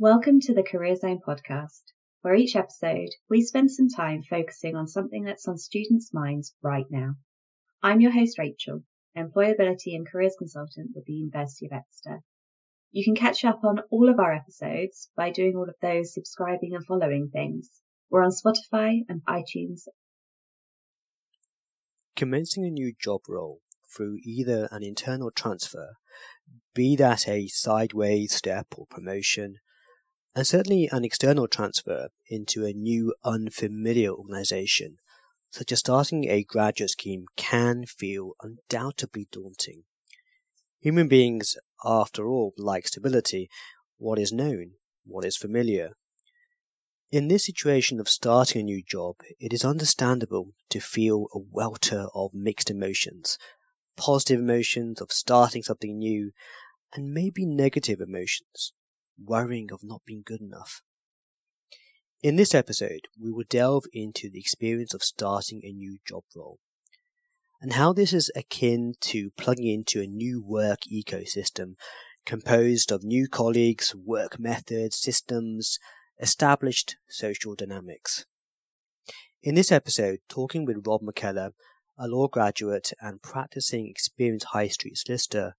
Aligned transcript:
Welcome 0.00 0.38
to 0.42 0.54
the 0.54 0.62
Career 0.62 0.94
Zone 0.94 1.18
podcast, 1.26 1.82
where 2.22 2.36
each 2.36 2.54
episode 2.54 3.08
we 3.28 3.42
spend 3.42 3.72
some 3.72 3.88
time 3.88 4.22
focusing 4.22 4.76
on 4.76 4.86
something 4.86 5.24
that's 5.24 5.48
on 5.48 5.58
students' 5.58 6.14
minds 6.14 6.54
right 6.62 6.86
now. 6.88 7.14
I'm 7.82 8.00
your 8.00 8.12
host, 8.12 8.38
Rachel, 8.38 8.84
Employability 9.16 9.96
and 9.96 10.08
Careers 10.08 10.36
Consultant 10.38 10.90
with 10.94 11.04
the 11.06 11.14
University 11.14 11.66
of 11.66 11.72
Exeter. 11.72 12.20
You 12.92 13.02
can 13.02 13.16
catch 13.16 13.44
up 13.44 13.64
on 13.64 13.80
all 13.90 14.08
of 14.08 14.20
our 14.20 14.32
episodes 14.32 15.10
by 15.16 15.32
doing 15.32 15.56
all 15.56 15.68
of 15.68 15.74
those 15.82 16.14
subscribing 16.14 16.76
and 16.76 16.86
following 16.86 17.30
things. 17.32 17.68
We're 18.08 18.22
on 18.22 18.30
Spotify 18.30 19.00
and 19.08 19.22
iTunes. 19.28 19.88
Commencing 22.14 22.64
a 22.64 22.70
new 22.70 22.94
job 22.96 23.22
role 23.28 23.62
through 23.92 24.18
either 24.22 24.68
an 24.70 24.84
internal 24.84 25.32
transfer, 25.32 25.94
be 26.72 26.94
that 26.94 27.26
a 27.26 27.48
sideways 27.48 28.32
step 28.32 28.68
or 28.76 28.86
promotion, 28.86 29.56
and 30.38 30.46
certainly 30.46 30.88
an 30.92 31.04
external 31.04 31.48
transfer 31.48 32.10
into 32.28 32.64
a 32.64 32.72
new 32.72 33.12
unfamiliar 33.24 34.12
organization, 34.12 34.98
such 35.50 35.72
as 35.72 35.80
starting 35.80 36.30
a 36.30 36.44
graduate 36.44 36.90
scheme, 36.90 37.24
can 37.36 37.84
feel 37.84 38.34
undoubtedly 38.40 39.26
daunting. 39.32 39.82
Human 40.78 41.08
beings, 41.08 41.56
after 41.84 42.28
all, 42.28 42.54
like 42.56 42.86
stability, 42.86 43.50
what 43.96 44.16
is 44.16 44.32
known, 44.32 44.74
what 45.04 45.24
is 45.24 45.36
familiar. 45.36 45.94
In 47.10 47.26
this 47.26 47.46
situation 47.46 47.98
of 47.98 48.08
starting 48.08 48.60
a 48.60 48.64
new 48.64 48.80
job, 48.80 49.16
it 49.40 49.52
is 49.52 49.64
understandable 49.64 50.52
to 50.70 50.78
feel 50.78 51.26
a 51.34 51.40
welter 51.50 52.06
of 52.14 52.30
mixed 52.32 52.70
emotions, 52.70 53.38
positive 53.96 54.38
emotions 54.38 55.00
of 55.00 55.10
starting 55.10 55.64
something 55.64 55.98
new, 55.98 56.30
and 56.94 57.12
maybe 57.12 57.44
negative 57.44 58.00
emotions, 58.00 58.72
worrying 59.22 59.70
of 59.72 59.80
not 59.82 60.02
being 60.04 60.22
good 60.24 60.40
enough. 60.40 60.82
In 62.22 62.36
this 62.36 62.54
episode, 62.54 63.08
we 63.20 63.30
will 63.30 63.44
delve 63.48 63.84
into 63.92 64.28
the 64.28 64.40
experience 64.40 64.92
of 64.92 65.02
starting 65.02 65.60
a 65.62 65.72
new 65.72 65.98
job 66.06 66.24
role 66.34 66.58
and 67.60 67.74
how 67.74 67.92
this 67.92 68.12
is 68.12 68.30
akin 68.36 68.94
to 69.00 69.30
plugging 69.36 69.72
into 69.72 70.00
a 70.00 70.06
new 70.06 70.42
work 70.44 70.80
ecosystem 70.92 71.74
composed 72.24 72.92
of 72.92 73.02
new 73.02 73.26
colleagues, 73.28 73.94
work 73.94 74.38
methods, 74.38 74.98
systems, 74.98 75.78
established 76.20 76.96
social 77.08 77.54
dynamics. 77.54 78.26
In 79.42 79.54
this 79.54 79.72
episode, 79.72 80.18
talking 80.28 80.64
with 80.64 80.86
Rob 80.86 81.00
McKellar, 81.02 81.52
a 81.96 82.06
law 82.06 82.28
graduate 82.28 82.92
and 83.00 83.22
practicing 83.22 83.86
experienced 83.88 84.48
high 84.52 84.68
street 84.68 84.98
solicitor, 84.98 85.54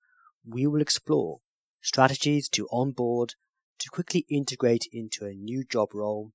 we 0.48 0.68
will 0.68 0.82
explore 0.82 1.40
strategies 1.82 2.48
to 2.50 2.68
onboard, 2.72 3.36
to 3.80 3.90
quickly 3.90 4.26
integrate 4.30 4.88
into 4.92 5.26
a 5.26 5.34
new 5.34 5.64
job 5.64 5.94
role, 5.94 6.32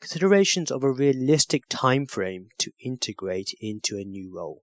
considerations 0.00 0.70
of 0.70 0.84
a 0.84 0.90
realistic 0.90 1.64
time 1.68 2.06
frame 2.06 2.48
to 2.58 2.72
integrate 2.80 3.54
into 3.60 3.96
a 3.96 4.04
new 4.04 4.32
role, 4.34 4.62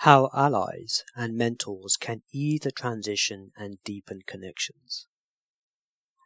how 0.00 0.30
allies 0.34 1.04
and 1.14 1.36
mentors 1.36 1.96
can 1.96 2.22
ease 2.32 2.60
the 2.60 2.70
transition 2.70 3.50
and 3.56 3.78
deepen 3.84 4.20
connections, 4.26 5.06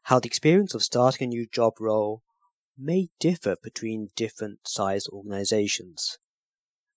how 0.04 0.18
the 0.18 0.26
experience 0.26 0.74
of 0.74 0.82
starting 0.82 1.26
a 1.26 1.28
new 1.28 1.46
job 1.46 1.74
role 1.80 2.22
may 2.76 3.08
differ 3.18 3.56
between 3.62 4.08
different 4.16 4.60
size 4.66 5.06
organizations, 5.08 6.18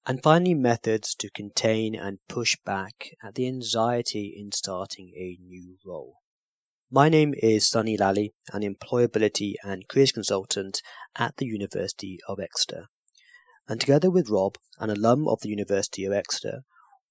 and 0.06 0.22
finally 0.22 0.54
methods 0.54 1.16
to 1.16 1.30
contain 1.30 1.96
and 1.96 2.20
push 2.28 2.58
back 2.66 3.12
at 3.24 3.36
the 3.36 3.48
anxiety 3.48 4.34
in 4.36 4.52
starting 4.52 5.14
a 5.16 5.38
new 5.42 5.78
role. 5.86 6.23
My 6.96 7.10
name 7.10 7.34
is 7.36 7.68
Sunny 7.68 7.98
Lalli, 7.98 8.34
an 8.52 8.62
employability 8.62 9.56
and 9.64 9.88
careers 9.88 10.12
consultant 10.12 10.84
at 11.16 11.38
the 11.38 11.48
University 11.48 12.20
of 12.28 12.40
Exeter. 12.40 12.86
And 13.68 13.82
together 13.82 14.12
with 14.12 14.30
Rob, 14.30 14.60
an 14.78 14.92
alum 14.92 15.28
of 15.28 15.42
the 15.42 15.50
University 15.50 16.06
of 16.06 16.14
Exeter, 16.14 16.66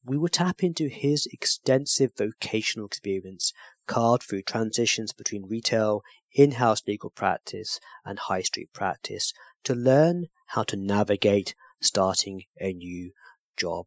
we 0.05 0.17
will 0.17 0.29
tap 0.29 0.63
into 0.63 0.87
his 0.87 1.27
extensive 1.33 2.13
vocational 2.17 2.87
experience 2.87 3.53
carved 3.89 4.23
through 4.23 4.43
transitions 4.43 5.13
between 5.13 5.49
retail, 5.49 6.03
in-house 6.33 6.83
legal 6.87 7.11
practice, 7.11 7.81
and 8.05 8.21
high 8.21 8.43
street 8.43 8.69
practice 8.73 9.33
to 9.65 9.75
learn 9.75 10.27
how 10.51 10.63
to 10.63 10.77
navigate 10.77 11.57
starting 11.81 12.45
a 12.61 12.73
new 12.73 13.11
job 13.57 13.87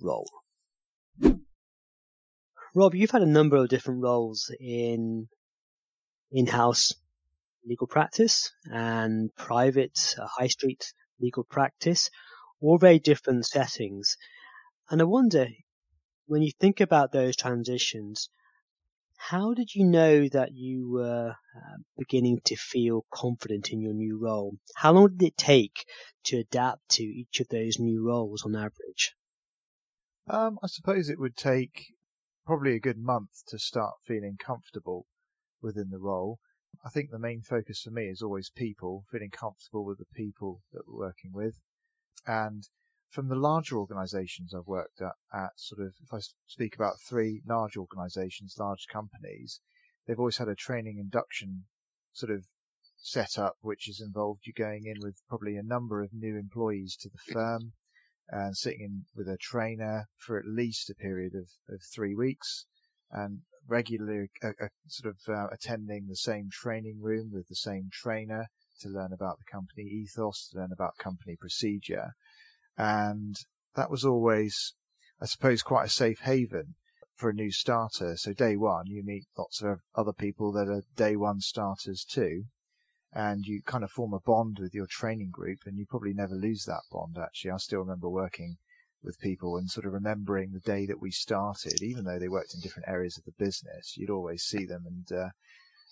role. 0.00 0.30
Rob, 2.76 2.96
you've 2.96 3.12
had 3.12 3.22
a 3.22 3.26
number 3.26 3.56
of 3.56 3.68
different 3.68 4.02
roles 4.02 4.52
in 4.58 5.28
in-house 6.32 6.92
legal 7.64 7.86
practice 7.86 8.50
and 8.64 9.30
private 9.36 10.16
uh, 10.20 10.26
high 10.26 10.48
street 10.48 10.92
legal 11.20 11.44
practice, 11.44 12.10
all 12.60 12.76
very 12.76 12.98
different 12.98 13.46
settings. 13.46 14.16
And 14.90 15.00
I 15.00 15.04
wonder, 15.04 15.46
when 16.26 16.42
you 16.42 16.50
think 16.58 16.80
about 16.80 17.12
those 17.12 17.36
transitions, 17.36 18.28
how 19.16 19.54
did 19.54 19.72
you 19.72 19.84
know 19.84 20.28
that 20.30 20.52
you 20.52 20.90
were 20.90 21.30
uh, 21.30 21.76
beginning 21.96 22.40
to 22.46 22.56
feel 22.56 23.06
confident 23.12 23.68
in 23.70 23.80
your 23.80 23.94
new 23.94 24.18
role? 24.20 24.56
How 24.74 24.92
long 24.92 25.16
did 25.16 25.28
it 25.28 25.36
take 25.36 25.84
to 26.24 26.38
adapt 26.38 26.88
to 26.96 27.04
each 27.04 27.38
of 27.38 27.46
those 27.48 27.78
new 27.78 28.04
roles 28.04 28.44
on 28.44 28.56
average? 28.56 29.14
Um, 30.26 30.58
I 30.60 30.66
suppose 30.66 31.08
it 31.08 31.20
would 31.20 31.36
take 31.36 31.93
probably 32.46 32.74
a 32.74 32.80
good 32.80 32.98
month 32.98 33.44
to 33.48 33.58
start 33.58 33.94
feeling 34.02 34.36
comfortable 34.38 35.06
within 35.62 35.90
the 35.90 35.98
role. 35.98 36.38
I 36.84 36.90
think 36.90 37.10
the 37.10 37.18
main 37.18 37.40
focus 37.40 37.82
for 37.82 37.90
me 37.90 38.08
is 38.08 38.22
always 38.22 38.50
people, 38.50 39.04
feeling 39.10 39.30
comfortable 39.30 39.84
with 39.84 39.98
the 39.98 40.06
people 40.14 40.60
that 40.72 40.82
we're 40.86 41.06
working 41.06 41.32
with. 41.32 41.60
And 42.26 42.68
from 43.08 43.28
the 43.28 43.36
larger 43.36 43.78
organizations 43.78 44.52
I've 44.54 44.66
worked 44.66 45.00
at, 45.00 45.12
at 45.32 45.50
sort 45.56 45.86
of, 45.86 45.94
if 46.02 46.12
I 46.12 46.18
speak 46.46 46.74
about 46.74 47.00
three 47.08 47.42
large 47.46 47.76
organizations, 47.76 48.56
large 48.58 48.86
companies, 48.92 49.60
they've 50.06 50.18
always 50.18 50.38
had 50.38 50.48
a 50.48 50.54
training 50.54 50.98
induction 50.98 51.64
sort 52.12 52.32
of 52.32 52.44
setup, 52.96 53.56
which 53.60 53.84
has 53.86 54.00
involved 54.00 54.46
you 54.46 54.52
going 54.52 54.86
in 54.86 54.96
with 55.00 55.22
probably 55.28 55.56
a 55.56 55.62
number 55.62 56.02
of 56.02 56.12
new 56.12 56.36
employees 56.36 56.96
to 56.96 57.08
the 57.08 57.32
firm 57.32 57.72
and 58.30 58.56
sitting 58.56 58.80
in 58.80 59.04
with 59.14 59.28
a 59.28 59.36
trainer 59.38 60.06
for 60.16 60.38
at 60.38 60.46
least 60.46 60.90
a 60.90 60.94
period 60.94 61.34
of, 61.34 61.48
of 61.72 61.80
three 61.94 62.14
weeks 62.14 62.66
and 63.10 63.40
regularly 63.66 64.28
uh, 64.42 64.48
uh, 64.60 64.68
sort 64.88 65.14
of 65.14 65.34
uh, 65.34 65.46
attending 65.52 66.06
the 66.08 66.16
same 66.16 66.48
training 66.50 67.00
room 67.00 67.30
with 67.32 67.48
the 67.48 67.56
same 67.56 67.88
trainer 67.92 68.46
to 68.80 68.88
learn 68.88 69.12
about 69.12 69.38
the 69.38 69.50
company 69.50 69.84
ethos, 69.84 70.48
to 70.48 70.58
learn 70.58 70.70
about 70.72 70.96
company 70.98 71.36
procedure. 71.38 72.12
And 72.76 73.36
that 73.76 73.90
was 73.90 74.04
always, 74.04 74.74
I 75.20 75.26
suppose, 75.26 75.62
quite 75.62 75.86
a 75.86 75.90
safe 75.90 76.20
haven 76.20 76.74
for 77.14 77.30
a 77.30 77.34
new 77.34 77.52
starter. 77.52 78.16
So 78.16 78.32
day 78.32 78.56
one, 78.56 78.86
you 78.86 79.02
meet 79.04 79.24
lots 79.38 79.62
of 79.62 79.80
other 79.94 80.12
people 80.12 80.52
that 80.52 80.68
are 80.68 80.82
day 80.96 81.16
one 81.16 81.40
starters 81.40 82.04
too. 82.04 82.44
And 83.14 83.46
you 83.46 83.62
kind 83.62 83.84
of 83.84 83.90
form 83.92 84.12
a 84.12 84.18
bond 84.18 84.58
with 84.60 84.74
your 84.74 84.88
training 84.88 85.30
group 85.30 85.60
and 85.66 85.78
you 85.78 85.86
probably 85.88 86.12
never 86.12 86.34
lose 86.34 86.64
that 86.64 86.82
bond 86.90 87.16
actually. 87.16 87.52
I 87.52 87.58
still 87.58 87.78
remember 87.78 88.08
working 88.08 88.56
with 89.04 89.20
people 89.20 89.56
and 89.56 89.70
sort 89.70 89.86
of 89.86 89.92
remembering 89.92 90.50
the 90.50 90.60
day 90.60 90.86
that 90.86 91.00
we 91.00 91.10
started, 91.10 91.82
even 91.82 92.04
though 92.04 92.18
they 92.18 92.28
worked 92.28 92.54
in 92.54 92.60
different 92.60 92.88
areas 92.88 93.16
of 93.16 93.24
the 93.24 93.44
business, 93.44 93.96
you'd 93.96 94.10
always 94.10 94.42
see 94.42 94.64
them 94.64 94.84
and 94.86 95.16
uh, 95.16 95.28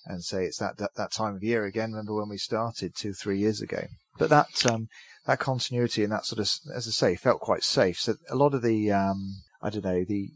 and 0.04 0.24
say 0.24 0.44
it's 0.44 0.58
that, 0.58 0.78
that 0.78 0.90
that 0.96 1.12
time 1.12 1.36
of 1.36 1.44
year 1.44 1.64
again. 1.64 1.92
Remember 1.92 2.14
when 2.14 2.28
we 2.28 2.38
started 2.38 2.94
two 2.96 3.12
three 3.12 3.38
years 3.38 3.60
ago? 3.60 3.86
But 4.18 4.30
that 4.30 4.66
um, 4.66 4.88
that 5.26 5.38
continuity 5.38 6.02
and 6.02 6.12
that 6.12 6.24
sort 6.24 6.40
of, 6.40 6.50
as 6.74 6.88
I 6.88 6.90
say, 6.90 7.16
felt 7.16 7.40
quite 7.40 7.62
safe. 7.62 7.98
So 8.00 8.16
a 8.28 8.36
lot 8.36 8.54
of 8.54 8.62
the 8.62 8.90
um, 8.90 9.42
I 9.62 9.70
don't 9.70 9.84
know 9.84 10.04
the 10.04 10.30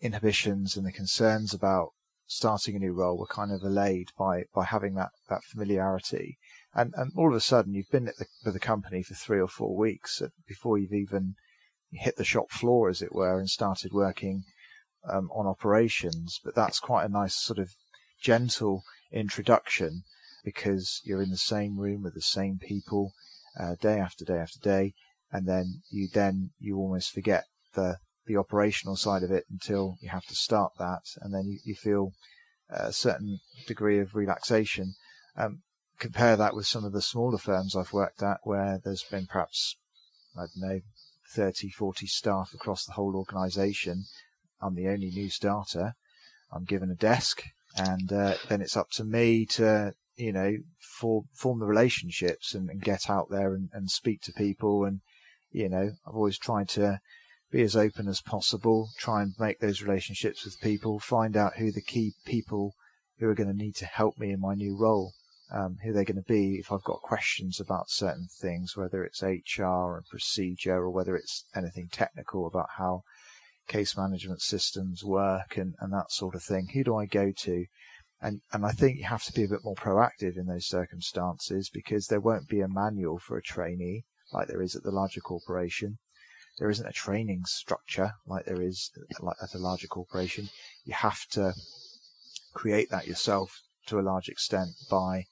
inhibitions 0.00 0.76
and 0.76 0.86
the 0.86 0.92
concerns 0.92 1.52
about 1.52 1.90
starting 2.26 2.76
a 2.76 2.78
new 2.78 2.92
role 2.92 3.18
were 3.18 3.26
kind 3.26 3.52
of 3.52 3.62
allayed 3.62 4.10
by 4.18 4.44
by 4.54 4.64
having 4.64 4.94
that 4.94 5.10
that 5.28 5.44
familiarity. 5.44 6.38
And, 6.74 6.92
and 6.96 7.12
all 7.16 7.28
of 7.28 7.36
a 7.36 7.40
sudden, 7.40 7.74
you've 7.74 7.90
been 7.90 8.08
at 8.08 8.16
the, 8.16 8.26
with 8.44 8.54
the 8.54 8.60
company 8.60 9.02
for 9.02 9.14
three 9.14 9.40
or 9.40 9.46
four 9.46 9.76
weeks 9.76 10.20
before 10.48 10.76
you've 10.76 10.92
even 10.92 11.36
hit 11.92 12.16
the 12.16 12.24
shop 12.24 12.50
floor, 12.50 12.88
as 12.88 13.00
it 13.00 13.14
were, 13.14 13.38
and 13.38 13.48
started 13.48 13.92
working 13.92 14.42
um, 15.08 15.30
on 15.32 15.46
operations. 15.46 16.40
But 16.44 16.56
that's 16.56 16.80
quite 16.80 17.04
a 17.04 17.08
nice 17.08 17.36
sort 17.36 17.60
of 17.60 17.70
gentle 18.20 18.82
introduction 19.12 20.02
because 20.44 21.00
you're 21.04 21.22
in 21.22 21.30
the 21.30 21.36
same 21.36 21.78
room 21.78 22.02
with 22.02 22.14
the 22.14 22.20
same 22.20 22.58
people 22.58 23.12
uh, 23.58 23.76
day 23.80 23.98
after 23.98 24.24
day 24.24 24.38
after 24.38 24.58
day, 24.58 24.94
and 25.30 25.46
then 25.46 25.82
you 25.90 26.08
then 26.12 26.50
you 26.58 26.76
almost 26.76 27.12
forget 27.12 27.44
the 27.74 27.98
the 28.26 28.36
operational 28.36 28.96
side 28.96 29.22
of 29.22 29.30
it 29.30 29.44
until 29.50 29.96
you 30.00 30.08
have 30.08 30.26
to 30.26 30.34
start 30.34 30.72
that, 30.78 31.02
and 31.20 31.34
then 31.34 31.46
you, 31.46 31.58
you 31.64 31.74
feel 31.74 32.12
a 32.70 32.92
certain 32.92 33.40
degree 33.66 33.98
of 33.98 34.14
relaxation. 34.14 34.94
Um, 35.36 35.62
compare 35.98 36.36
that 36.36 36.54
with 36.54 36.66
some 36.66 36.84
of 36.84 36.92
the 36.92 37.02
smaller 37.02 37.38
firms 37.38 37.76
I've 37.76 37.92
worked 37.92 38.22
at, 38.22 38.38
where 38.42 38.80
there's 38.82 39.04
been 39.04 39.26
perhaps 39.26 39.76
I 40.36 40.40
don't 40.40 40.68
know 40.68 40.80
30, 41.34 41.70
40 41.70 42.06
staff 42.06 42.52
across 42.54 42.84
the 42.84 42.92
whole 42.92 43.16
organization. 43.16 44.04
I'm 44.60 44.74
the 44.74 44.88
only 44.88 45.10
new 45.10 45.30
starter. 45.30 45.94
I'm 46.52 46.64
given 46.64 46.90
a 46.90 46.94
desk 46.94 47.44
and 47.76 48.12
uh, 48.12 48.34
then 48.48 48.60
it's 48.60 48.76
up 48.76 48.90
to 48.92 49.04
me 49.04 49.44
to 49.46 49.94
you 50.16 50.32
know 50.32 50.56
for, 50.78 51.24
form 51.34 51.58
the 51.58 51.66
relationships 51.66 52.54
and, 52.54 52.70
and 52.70 52.80
get 52.80 53.10
out 53.10 53.28
there 53.30 53.54
and, 53.54 53.70
and 53.72 53.90
speak 53.90 54.20
to 54.22 54.32
people 54.32 54.84
and 54.84 55.00
you 55.50 55.68
know 55.68 55.90
I've 56.06 56.14
always 56.14 56.38
tried 56.38 56.68
to 56.70 57.00
be 57.54 57.62
as 57.62 57.76
open 57.76 58.08
as 58.08 58.20
possible, 58.20 58.90
try 58.98 59.22
and 59.22 59.32
make 59.38 59.60
those 59.60 59.80
relationships 59.80 60.44
with 60.44 60.60
people, 60.60 60.98
find 60.98 61.36
out 61.36 61.56
who 61.56 61.70
the 61.70 61.80
key 61.80 62.12
people 62.26 62.74
who 63.18 63.28
are 63.28 63.34
going 63.34 63.48
to 63.48 63.56
need 63.56 63.76
to 63.76 63.86
help 63.86 64.18
me 64.18 64.32
in 64.32 64.40
my 64.40 64.54
new 64.54 64.76
role, 64.76 65.12
um, 65.52 65.76
who 65.84 65.92
they're 65.92 66.02
going 66.02 66.16
to 66.16 66.32
be 66.32 66.56
if 66.56 66.72
I've 66.72 66.82
got 66.82 67.00
questions 67.00 67.60
about 67.60 67.90
certain 67.90 68.26
things, 68.40 68.76
whether 68.76 69.04
it's 69.04 69.22
HR 69.22 69.94
and 69.94 70.04
procedure 70.10 70.78
or 70.78 70.90
whether 70.90 71.14
it's 71.14 71.44
anything 71.54 71.88
technical 71.92 72.44
about 72.48 72.70
how 72.76 73.02
case 73.68 73.96
management 73.96 74.42
systems 74.42 75.04
work 75.04 75.56
and, 75.56 75.76
and 75.78 75.92
that 75.92 76.10
sort 76.10 76.34
of 76.34 76.42
thing. 76.42 76.70
Who 76.74 76.82
do 76.82 76.96
I 76.96 77.06
go 77.06 77.30
to? 77.30 77.66
And, 78.20 78.40
and 78.52 78.66
I 78.66 78.72
think 78.72 78.98
you 78.98 79.04
have 79.04 79.22
to 79.24 79.32
be 79.32 79.44
a 79.44 79.48
bit 79.48 79.62
more 79.62 79.76
proactive 79.76 80.36
in 80.36 80.46
those 80.46 80.66
circumstances 80.66 81.70
because 81.72 82.08
there 82.08 82.20
won't 82.20 82.48
be 82.48 82.62
a 82.62 82.68
manual 82.68 83.20
for 83.20 83.36
a 83.36 83.42
trainee 83.42 84.02
like 84.32 84.48
there 84.48 84.62
is 84.62 84.74
at 84.74 84.82
the 84.82 84.90
larger 84.90 85.20
corporation 85.20 85.98
there 86.58 86.70
isn't 86.70 86.86
a 86.86 86.92
training 86.92 87.44
structure 87.46 88.12
like 88.26 88.44
there 88.44 88.62
is 88.62 88.90
at 89.42 89.54
a 89.54 89.58
larger 89.58 89.88
corporation. 89.88 90.48
You 90.84 90.94
have 90.94 91.26
to 91.30 91.54
create 92.52 92.90
that 92.90 93.06
yourself 93.06 93.62
to 93.86 93.98
a 93.98 94.02
large 94.02 94.28
extent 94.28 94.70
by 94.90 95.26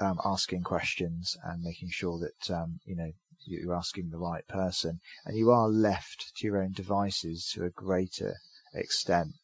um, 0.00 0.18
asking 0.24 0.62
questions 0.62 1.36
and 1.44 1.62
making 1.62 1.90
sure 1.90 2.18
that 2.18 2.50
um, 2.54 2.80
you 2.84 2.96
know 2.96 3.12
you're 3.46 3.74
asking 3.74 4.10
the 4.10 4.18
right 4.18 4.46
person, 4.48 5.00
and 5.24 5.36
you 5.36 5.50
are 5.50 5.68
left 5.68 6.32
to 6.36 6.46
your 6.46 6.60
own 6.60 6.72
devices 6.72 7.50
to 7.54 7.64
a 7.64 7.70
greater 7.70 8.34
extent. 8.74 9.34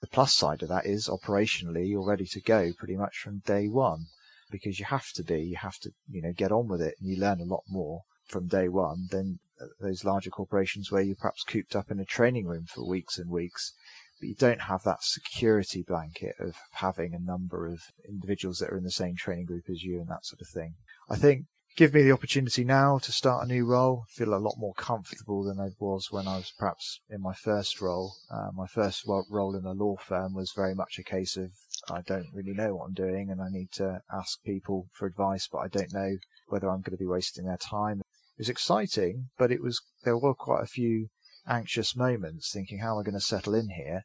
The 0.00 0.06
plus 0.06 0.34
side 0.34 0.62
of 0.62 0.68
that 0.68 0.86
is 0.86 1.08
operationally 1.08 1.88
you're 1.88 2.06
ready 2.06 2.26
to 2.26 2.40
go 2.40 2.72
pretty 2.72 2.96
much 2.96 3.18
from 3.18 3.42
day 3.44 3.68
one 3.68 4.06
because 4.50 4.78
you 4.78 4.84
have 4.84 5.10
to 5.14 5.24
be. 5.24 5.40
You 5.40 5.56
have 5.56 5.78
to 5.78 5.90
you 6.10 6.22
know 6.22 6.32
get 6.32 6.52
on 6.52 6.68
with 6.68 6.82
it, 6.82 6.96
and 7.00 7.08
you 7.08 7.16
learn 7.16 7.40
a 7.40 7.44
lot 7.44 7.64
more 7.68 8.02
from 8.26 8.46
day 8.46 8.68
one 8.68 9.08
than 9.10 9.40
those 9.80 10.04
larger 10.04 10.30
corporations 10.30 10.90
where 10.90 11.02
you're 11.02 11.16
perhaps 11.16 11.42
cooped 11.44 11.74
up 11.74 11.90
in 11.90 11.98
a 11.98 12.04
training 12.04 12.46
room 12.46 12.66
for 12.66 12.86
weeks 12.86 13.18
and 13.18 13.30
weeks, 13.30 13.72
but 14.20 14.28
you 14.28 14.34
don't 14.34 14.62
have 14.62 14.82
that 14.84 15.02
security 15.02 15.82
blanket 15.86 16.34
of 16.40 16.56
having 16.72 17.14
a 17.14 17.18
number 17.18 17.66
of 17.66 17.80
individuals 18.08 18.58
that 18.58 18.70
are 18.70 18.78
in 18.78 18.84
the 18.84 18.90
same 18.90 19.16
training 19.16 19.46
group 19.46 19.64
as 19.70 19.82
you 19.82 20.00
and 20.00 20.08
that 20.08 20.24
sort 20.24 20.40
of 20.40 20.48
thing. 20.48 20.74
I 21.08 21.16
think 21.16 21.46
give 21.76 21.94
me 21.94 22.02
the 22.02 22.10
opportunity 22.10 22.64
now 22.64 22.98
to 22.98 23.12
start 23.12 23.44
a 23.44 23.48
new 23.48 23.64
role, 23.64 24.04
feel 24.08 24.34
a 24.34 24.36
lot 24.36 24.56
more 24.58 24.74
comfortable 24.74 25.44
than 25.44 25.60
I 25.60 25.68
was 25.78 26.08
when 26.10 26.26
I 26.26 26.38
was 26.38 26.52
perhaps 26.58 27.00
in 27.08 27.22
my 27.22 27.34
first 27.34 27.80
role. 27.80 28.14
Uh, 28.28 28.50
my 28.52 28.66
first 28.66 29.04
role 29.06 29.54
in 29.54 29.64
a 29.64 29.72
law 29.72 29.94
firm 29.96 30.34
was 30.34 30.52
very 30.56 30.74
much 30.74 30.98
a 30.98 31.04
case 31.04 31.36
of 31.36 31.52
I 31.88 32.00
don't 32.00 32.26
really 32.34 32.52
know 32.52 32.74
what 32.74 32.86
I'm 32.86 32.94
doing 32.94 33.30
and 33.30 33.40
I 33.40 33.48
need 33.50 33.70
to 33.74 34.00
ask 34.12 34.42
people 34.42 34.88
for 34.92 35.06
advice, 35.06 35.48
but 35.50 35.58
I 35.58 35.68
don't 35.68 35.94
know 35.94 36.16
whether 36.48 36.68
I'm 36.68 36.80
going 36.80 36.96
to 36.96 37.04
be 37.04 37.06
wasting 37.06 37.44
their 37.44 37.58
time 37.58 38.02
was 38.38 38.48
exciting, 38.48 39.30
but 39.36 39.50
it 39.50 39.62
was 39.62 39.80
there 40.04 40.16
were 40.16 40.34
quite 40.34 40.62
a 40.62 40.66
few 40.66 41.08
anxious 41.48 41.96
moments 41.96 42.52
thinking, 42.52 42.78
how 42.78 42.94
am 42.94 43.00
I 43.00 43.02
going 43.02 43.18
to 43.18 43.20
settle 43.20 43.54
in 43.54 43.70
here? 43.70 44.04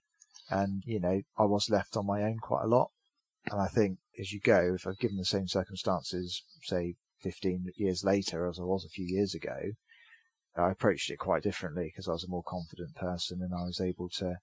And, 0.49 0.83
you 0.85 0.99
know, 0.99 1.21
I 1.37 1.45
was 1.45 1.69
left 1.69 1.95
on 1.97 2.05
my 2.05 2.23
own 2.23 2.37
quite 2.39 2.63
a 2.63 2.67
lot. 2.67 2.91
And 3.51 3.61
I 3.61 3.67
think 3.67 3.99
as 4.19 4.31
you 4.31 4.39
go, 4.39 4.73
if 4.75 4.87
I've 4.87 4.99
given 4.99 5.17
the 5.17 5.25
same 5.25 5.47
circumstances, 5.47 6.43
say 6.63 6.95
15 7.21 7.71
years 7.75 8.03
later 8.03 8.47
as 8.47 8.59
I 8.59 8.63
was 8.63 8.85
a 8.85 8.89
few 8.89 9.05
years 9.05 9.33
ago, 9.33 9.57
I 10.55 10.71
approached 10.71 11.09
it 11.09 11.17
quite 11.17 11.43
differently 11.43 11.85
because 11.85 12.07
I 12.07 12.11
was 12.11 12.23
a 12.23 12.29
more 12.29 12.43
confident 12.43 12.95
person 12.95 13.41
and 13.41 13.53
I 13.53 13.63
was 13.63 13.81
able 13.81 14.09
to 14.17 14.35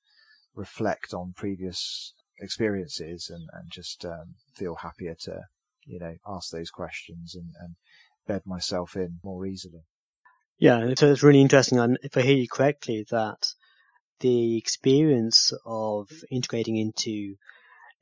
reflect 0.55 1.15
on 1.15 1.35
previous 1.37 2.15
experiences 2.41 3.31
and, 3.31 3.49
and 3.53 3.71
just 3.71 4.05
um, 4.05 4.35
feel 4.55 4.77
happier 4.77 5.15
to, 5.21 5.43
you 5.85 6.01
know, 6.01 6.17
ask 6.27 6.51
those 6.51 6.71
questions 6.71 7.35
and, 7.35 7.53
and 7.61 7.77
bed 8.27 8.43
myself 8.45 8.97
in 8.97 9.21
more 9.23 9.47
easily. 9.47 9.85
Yeah, 10.59 10.93
so 10.97 11.11
it's 11.11 11.23
really 11.23 11.41
interesting. 11.41 11.79
And 11.79 11.99
if 12.03 12.17
I 12.17 12.23
hear 12.23 12.37
you 12.37 12.49
correctly, 12.49 13.07
that 13.11 13.47
the 14.21 14.59
experience 14.59 15.53
of 15.65 16.11
integrating 16.31 16.77
into 16.77 17.37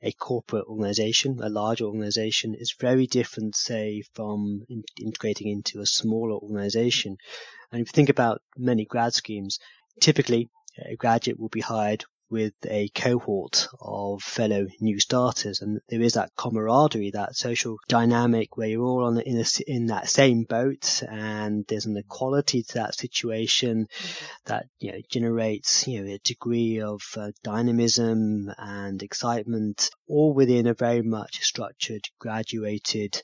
a 0.01 0.11
corporate 0.11 0.65
organization, 0.67 1.39
a 1.41 1.49
large 1.49 1.81
organization, 1.81 2.55
is 2.55 2.75
very 2.79 3.07
different, 3.07 3.55
say, 3.55 4.03
from 4.13 4.63
in- 4.69 4.83
integrating 5.01 5.47
into 5.47 5.79
a 5.79 5.85
smaller 5.85 6.35
organization. 6.35 7.17
And 7.71 7.81
if 7.81 7.89
you 7.89 7.93
think 7.93 8.09
about 8.09 8.41
many 8.57 8.85
grad 8.85 9.13
schemes, 9.13 9.59
typically 10.01 10.49
a 10.77 10.95
graduate 10.95 11.39
will 11.39 11.49
be 11.49 11.61
hired 11.61 12.05
with 12.29 12.53
a 12.65 12.89
cohort 12.89 13.67
of 13.81 14.21
fellow 14.21 14.67
new 14.79 14.99
starters, 14.99 15.61
and 15.61 15.79
there 15.89 16.01
is 16.01 16.13
that 16.13 16.31
camaraderie, 16.35 17.11
that 17.11 17.35
social 17.35 17.77
dynamic 17.87 18.55
where 18.57 18.67
you're 18.67 18.83
all 18.83 19.05
on 19.05 19.19
in, 19.19 19.37
a, 19.37 19.45
in 19.67 19.87
that 19.87 20.09
same 20.09 20.43
boat, 20.43 21.03
and 21.09 21.65
there's 21.67 21.85
an 21.85 21.97
equality 21.97 22.63
to 22.63 22.73
that 22.75 22.95
situation 22.95 23.87
that 24.45 24.67
you 24.79 24.91
know 24.91 24.99
generates 25.09 25.87
you 25.87 26.01
know 26.03 26.13
a 26.13 26.19
degree 26.19 26.81
of 26.81 27.01
uh, 27.17 27.31
dynamism 27.43 28.51
and 28.57 29.01
excitement, 29.01 29.89
all 30.07 30.33
within 30.33 30.67
a 30.67 30.73
very 30.73 31.01
much 31.01 31.43
structured, 31.43 32.01
graduated 32.19 33.21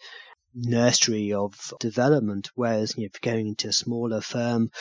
nursery 0.55 1.33
of 1.33 1.73
development. 1.79 2.49
Whereas 2.55 2.95
you 2.97 3.03
know, 3.03 3.09
if 3.13 3.19
you're 3.23 3.33
going 3.33 3.47
into 3.47 3.67
a 3.67 3.73
smaller 3.73 4.21
firm, 4.21 4.71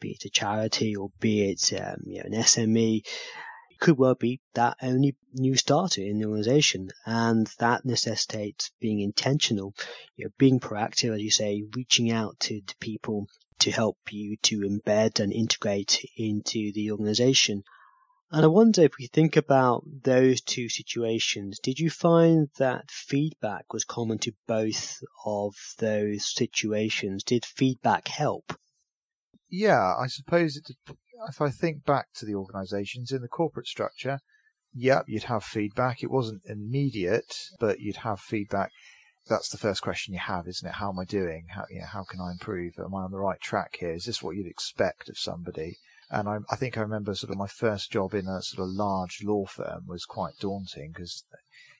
be 0.00 0.12
it 0.12 0.24
a 0.24 0.30
charity 0.30 0.96
or 0.96 1.10
be 1.20 1.50
it 1.50 1.72
um, 1.80 2.00
you 2.04 2.18
know, 2.18 2.24
an 2.26 2.42
SME, 2.42 3.02
could 3.78 3.98
well 3.98 4.14
be 4.14 4.40
that 4.54 4.76
only 4.82 5.16
new 5.32 5.56
starter 5.56 6.02
in 6.02 6.18
the 6.18 6.26
organization. 6.26 6.90
And 7.04 7.46
that 7.58 7.84
necessitates 7.84 8.70
being 8.80 9.00
intentional, 9.00 9.74
you 10.16 10.24
know, 10.24 10.30
being 10.38 10.60
proactive, 10.60 11.14
as 11.14 11.20
you 11.20 11.30
say, 11.30 11.64
reaching 11.74 12.10
out 12.10 12.40
to, 12.40 12.60
to 12.60 12.76
people 12.78 13.28
to 13.60 13.70
help 13.70 13.98
you 14.10 14.36
to 14.42 14.60
embed 14.60 15.20
and 15.20 15.32
integrate 15.32 16.04
into 16.16 16.72
the 16.72 16.90
organization. 16.90 17.62
And 18.30 18.44
I 18.44 18.48
wonder 18.48 18.82
if 18.82 18.98
we 18.98 19.06
think 19.06 19.36
about 19.36 19.84
those 20.02 20.40
two 20.40 20.68
situations, 20.68 21.60
did 21.62 21.78
you 21.78 21.90
find 21.90 22.48
that 22.58 22.90
feedback 22.90 23.72
was 23.72 23.84
common 23.84 24.18
to 24.18 24.32
both 24.48 25.00
of 25.24 25.54
those 25.78 26.34
situations? 26.34 27.22
Did 27.22 27.44
feedback 27.44 28.08
help? 28.08 28.52
Yeah, 29.48 29.94
I 29.96 30.08
suppose 30.08 30.56
it 30.56 30.76
if 31.28 31.40
I 31.40 31.50
think 31.50 31.84
back 31.84 32.06
to 32.16 32.26
the 32.26 32.34
organisations 32.34 33.12
in 33.12 33.22
the 33.22 33.28
corporate 33.28 33.66
structure, 33.66 34.20
yeah, 34.74 35.02
you'd 35.06 35.24
have 35.24 35.44
feedback. 35.44 36.02
It 36.02 36.10
wasn't 36.10 36.42
immediate, 36.46 37.34
but 37.58 37.80
you'd 37.80 37.96
have 37.96 38.20
feedback. 38.20 38.70
That's 39.28 39.48
the 39.48 39.58
first 39.58 39.82
question 39.82 40.14
you 40.14 40.20
have, 40.20 40.46
isn't 40.46 40.68
it? 40.68 40.74
How 40.74 40.90
am 40.90 40.98
I 40.98 41.04
doing? 41.04 41.46
How, 41.50 41.64
you 41.70 41.80
know, 41.80 41.86
how 41.86 42.04
can 42.04 42.20
I 42.20 42.30
improve? 42.32 42.78
Am 42.78 42.94
I 42.94 43.02
on 43.02 43.10
the 43.10 43.18
right 43.18 43.40
track 43.40 43.76
here? 43.80 43.92
Is 43.92 44.04
this 44.04 44.22
what 44.22 44.36
you'd 44.36 44.46
expect 44.46 45.08
of 45.08 45.18
somebody? 45.18 45.78
And 46.10 46.28
I, 46.28 46.38
I 46.50 46.56
think 46.56 46.76
I 46.76 46.82
remember 46.82 47.14
sort 47.14 47.32
of 47.32 47.38
my 47.38 47.48
first 47.48 47.90
job 47.90 48.14
in 48.14 48.28
a 48.28 48.42
sort 48.42 48.68
of 48.68 48.74
large 48.74 49.22
law 49.24 49.46
firm 49.46 49.86
was 49.88 50.04
quite 50.04 50.34
daunting 50.38 50.92
because 50.92 51.24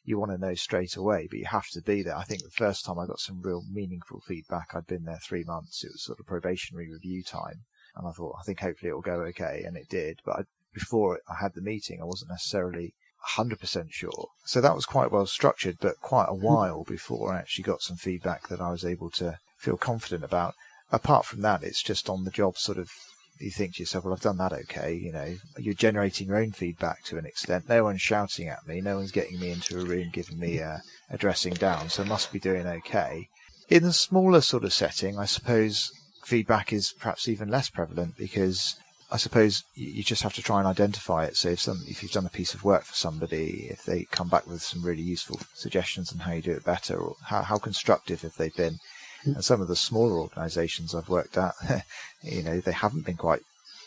you 0.04 0.18
want 0.18 0.32
to 0.32 0.38
know 0.38 0.54
straight 0.54 0.96
away, 0.96 1.28
but 1.30 1.38
you 1.38 1.46
have 1.46 1.68
to 1.72 1.82
be 1.82 2.02
there. 2.02 2.16
I 2.16 2.24
think 2.24 2.42
the 2.42 2.50
first 2.50 2.84
time 2.84 2.98
I 2.98 3.06
got 3.06 3.20
some 3.20 3.42
real 3.42 3.62
meaningful 3.70 4.20
feedback, 4.26 4.70
I'd 4.74 4.86
been 4.86 5.04
there 5.04 5.20
three 5.22 5.44
months. 5.44 5.84
It 5.84 5.92
was 5.92 6.04
sort 6.04 6.18
of 6.18 6.26
probationary 6.26 6.90
review 6.90 7.22
time. 7.22 7.64
And 7.96 8.06
I 8.06 8.12
thought, 8.12 8.36
I 8.38 8.42
think 8.44 8.60
hopefully 8.60 8.90
it'll 8.90 9.00
go 9.00 9.20
okay. 9.28 9.62
And 9.66 9.76
it 9.76 9.88
did. 9.88 10.20
But 10.24 10.40
I, 10.40 10.42
before 10.74 11.20
I 11.28 11.36
had 11.40 11.54
the 11.54 11.62
meeting, 11.62 12.00
I 12.00 12.04
wasn't 12.04 12.30
necessarily 12.30 12.94
100% 13.36 13.86
sure. 13.90 14.28
So 14.44 14.60
that 14.60 14.74
was 14.74 14.84
quite 14.84 15.10
well 15.10 15.26
structured, 15.26 15.78
but 15.80 16.00
quite 16.00 16.28
a 16.28 16.34
hmm. 16.34 16.44
while 16.44 16.84
before 16.84 17.32
I 17.32 17.38
actually 17.38 17.64
got 17.64 17.82
some 17.82 17.96
feedback 17.96 18.48
that 18.48 18.60
I 18.60 18.70
was 18.70 18.84
able 18.84 19.10
to 19.12 19.38
feel 19.58 19.76
confident 19.76 20.24
about. 20.24 20.54
Apart 20.92 21.24
from 21.24 21.40
that, 21.40 21.64
it's 21.64 21.82
just 21.82 22.08
on 22.08 22.24
the 22.24 22.30
job 22.30 22.56
sort 22.56 22.78
of 22.78 22.90
you 23.38 23.50
think 23.50 23.74
to 23.74 23.82
yourself, 23.82 24.04
well, 24.04 24.14
I've 24.14 24.20
done 24.20 24.38
that 24.38 24.52
okay. 24.52 24.94
You 24.94 25.12
know, 25.12 25.36
you're 25.58 25.74
generating 25.74 26.28
your 26.28 26.38
own 26.38 26.52
feedback 26.52 27.04
to 27.04 27.18
an 27.18 27.26
extent. 27.26 27.68
No 27.68 27.84
one's 27.84 28.00
shouting 28.00 28.48
at 28.48 28.66
me. 28.66 28.80
No 28.80 28.96
one's 28.96 29.10
getting 29.10 29.38
me 29.38 29.50
into 29.50 29.78
a 29.78 29.84
room, 29.84 30.10
giving 30.12 30.38
me 30.38 30.58
a, 30.58 30.82
a 31.10 31.18
dressing 31.18 31.54
down. 31.54 31.90
So 31.90 32.02
I 32.02 32.06
must 32.06 32.32
be 32.32 32.38
doing 32.38 32.66
okay. 32.66 33.28
In 33.68 33.84
a 33.84 33.92
smaller 33.92 34.40
sort 34.40 34.64
of 34.64 34.72
setting, 34.72 35.18
I 35.18 35.26
suppose 35.26 35.90
feedback 36.26 36.72
is 36.72 36.92
perhaps 36.98 37.28
even 37.28 37.48
less 37.48 37.70
prevalent 37.70 38.16
because 38.16 38.76
I 39.12 39.16
suppose 39.16 39.62
you 39.76 40.02
just 40.02 40.24
have 40.24 40.34
to 40.34 40.42
try 40.42 40.58
and 40.58 40.66
identify 40.66 41.24
it. 41.24 41.36
So 41.36 41.50
if 41.50 41.60
some, 41.60 41.84
if 41.86 42.02
you've 42.02 42.10
done 42.10 42.26
a 42.26 42.30
piece 42.30 42.52
of 42.52 42.64
work 42.64 42.82
for 42.82 42.94
somebody, 42.94 43.68
if 43.70 43.84
they 43.84 44.04
come 44.10 44.28
back 44.28 44.44
with 44.48 44.60
some 44.60 44.84
really 44.84 45.02
useful 45.02 45.38
suggestions 45.54 46.12
on 46.12 46.18
how 46.18 46.32
you 46.32 46.42
do 46.42 46.50
it 46.50 46.64
better, 46.64 46.96
or 46.96 47.14
how, 47.26 47.42
how 47.42 47.58
constructive 47.58 48.22
have 48.22 48.34
they 48.34 48.48
been? 48.48 48.78
Hmm. 49.22 49.34
And 49.34 49.44
some 49.44 49.60
of 49.60 49.68
the 49.68 49.76
smaller 49.76 50.18
organisations 50.18 50.94
I've 50.96 51.08
worked 51.08 51.38
at, 51.38 51.54
you 52.22 52.42
know, 52.42 52.58
they 52.58 52.72
haven't 52.72 53.06
been 53.06 53.16
quite 53.16 53.42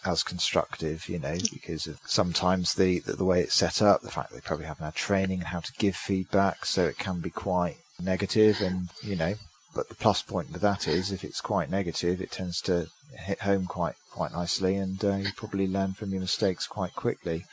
as 0.06 0.24
constructive, 0.24 1.10
you 1.10 1.20
know, 1.20 1.36
hmm. 1.36 1.46
because 1.52 1.88
of 1.88 2.00
sometimes 2.06 2.76
the, 2.76 3.00
the, 3.00 3.14
the 3.14 3.26
way 3.26 3.42
it's 3.42 3.56
set 3.56 3.82
up, 3.82 4.02
the 4.02 4.12
fact 4.12 4.30
that 4.30 4.36
they 4.36 4.48
probably 4.48 4.68
haven't 4.68 4.86
had 4.86 4.96
training 4.96 5.40
on 5.40 5.48
how 5.48 5.60
to 5.60 5.74
give 5.78 5.98
feedback, 5.98 6.66
so 6.66 6.86
it 6.86 6.98
can 6.98 7.20
be 7.20 7.30
quite 7.30 7.76
negative, 8.02 8.62
and 8.62 8.88
you 9.04 9.18
know, 9.18 9.36
but 9.74 9.90
the 9.90 9.96
plus 9.96 10.22
point 10.22 10.52
with 10.52 10.62
that 10.62 10.88
is, 10.88 11.12
if 11.12 11.24
it's 11.24 11.42
quite 11.42 11.70
negative, 11.70 12.22
it 12.22 12.32
tends 12.32 12.62
to 12.62 12.88
hit 13.18 13.42
home 13.42 13.66
quite 13.66 13.96
quite 14.12 14.32
nicely, 14.32 14.76
and 14.76 15.04
uh, 15.04 15.16
you 15.16 15.30
probably 15.36 15.68
learn 15.68 15.94
from 15.94 16.12
your 16.12 16.22
mistakes 16.22 16.68
quite 16.68 16.94
quickly. 16.96 17.46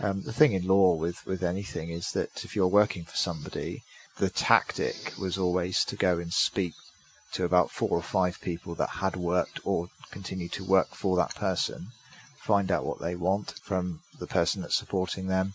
Um, 0.00 0.22
the 0.22 0.32
thing 0.32 0.52
in 0.52 0.66
law 0.66 0.94
with, 0.94 1.24
with 1.26 1.42
anything 1.42 1.90
is 1.90 2.12
that 2.12 2.44
if 2.44 2.54
you're 2.54 2.66
working 2.66 3.04
for 3.04 3.16
somebody, 3.16 3.82
the 4.18 4.30
tactic 4.30 5.12
was 5.18 5.38
always 5.38 5.84
to 5.86 5.96
go 5.96 6.18
and 6.18 6.32
speak 6.32 6.74
to 7.32 7.44
about 7.44 7.70
four 7.70 7.90
or 7.90 8.02
five 8.02 8.40
people 8.40 8.74
that 8.74 8.90
had 9.00 9.16
worked 9.16 9.60
or 9.64 9.88
continued 10.10 10.52
to 10.52 10.64
work 10.64 10.88
for 10.88 11.16
that 11.16 11.34
person, 11.34 11.88
find 12.36 12.70
out 12.70 12.84
what 12.84 13.00
they 13.00 13.14
want 13.14 13.54
from 13.62 14.00
the 14.18 14.26
person 14.26 14.62
that's 14.62 14.76
supporting 14.76 15.28
them, 15.28 15.54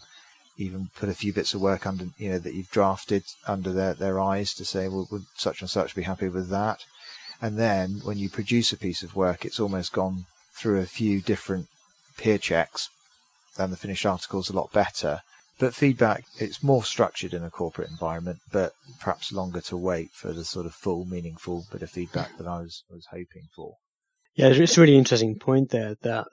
even 0.58 0.90
put 0.96 1.10
a 1.10 1.14
few 1.14 1.34
bits 1.34 1.54
of 1.54 1.62
work 1.62 1.86
under, 1.86 2.06
you 2.18 2.30
know, 2.30 2.40
that 2.40 2.54
you've 2.54 2.72
drafted 2.72 3.24
under 3.48 3.72
their, 3.72 3.94
their 3.94 4.20
eyes 4.20 4.54
to 4.54 4.66
say, 4.66 4.88
well, 4.88 5.08
would 5.12 5.26
such 5.36 5.62
and 5.62 5.70
such 5.70 5.96
be 5.96 6.04
happy 6.04 6.30
with 6.30 6.50
that? 6.50 6.84
And 7.42 7.58
then 7.58 8.02
when 8.04 8.18
you 8.18 8.30
produce 8.30 8.72
a 8.72 8.78
piece 8.78 9.04
of 9.04 9.16
work, 9.16 9.46
it's 9.46 9.60
almost 9.60 9.92
gone 9.92 10.26
through 10.54 10.80
a 10.80 10.86
few 10.86 11.22
different 11.22 11.68
peer 12.18 12.38
checks 12.38 12.90
and 13.58 13.72
the 13.72 13.78
finished 13.78 14.06
article 14.06 14.40
is 14.40 14.50
a 14.50 14.56
lot 14.56 14.72
better. 14.72 15.22
But 15.58 15.74
feedback, 15.74 16.26
it's 16.38 16.62
more 16.62 16.84
structured 16.84 17.34
in 17.34 17.44
a 17.44 17.50
corporate 17.50 17.90
environment, 17.90 18.40
but 18.52 18.74
perhaps 19.00 19.32
longer 19.32 19.62
to 19.62 19.78
wait 19.78 20.12
for 20.12 20.34
the 20.34 20.44
sort 20.44 20.66
of 20.66 20.74
full, 20.74 21.06
meaningful 21.06 21.66
bit 21.72 21.82
of 21.82 21.90
feedback 21.90 22.38
that 22.38 22.48
I 22.48 22.60
was, 22.60 22.84
was 22.90 23.08
hoping 23.12 23.48
for. 23.56 23.76
Yeah, 24.36 24.48
it's 24.48 24.78
a 24.78 24.82
really 24.82 24.98
interesting 24.98 25.40
point 25.40 25.70
there 25.70 25.96
that 26.02 26.28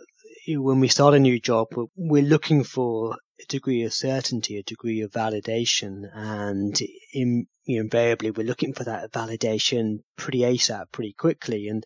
when 0.48 0.80
we 0.80 0.88
start 0.88 1.14
a 1.14 1.20
new 1.20 1.38
job, 1.38 1.68
we're 1.96 2.24
looking 2.24 2.64
for 2.64 3.16
a 3.42 3.46
degree 3.46 3.82
of 3.82 3.92
certainty, 3.92 4.56
a 4.56 4.62
degree 4.62 5.00
of 5.02 5.10
validation, 5.10 6.08
and 6.12 6.78
in, 7.12 7.46
you 7.64 7.76
know, 7.76 7.82
invariably 7.82 8.30
we're 8.30 8.46
looking 8.46 8.72
for 8.72 8.84
that 8.84 9.12
validation 9.12 9.98
pretty 10.16 10.40
ASAP, 10.40 10.90
pretty 10.92 11.12
quickly, 11.12 11.68
and 11.68 11.84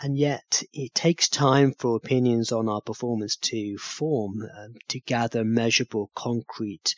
and 0.00 0.18
yet 0.18 0.62
it 0.72 0.94
takes 0.94 1.28
time 1.28 1.72
for 1.78 1.96
opinions 1.96 2.52
on 2.52 2.68
our 2.68 2.80
performance 2.80 3.36
to 3.36 3.78
form, 3.78 4.42
uh, 4.42 4.68
to 4.88 5.00
gather 5.00 5.44
measurable, 5.44 6.10
concrete 6.14 6.94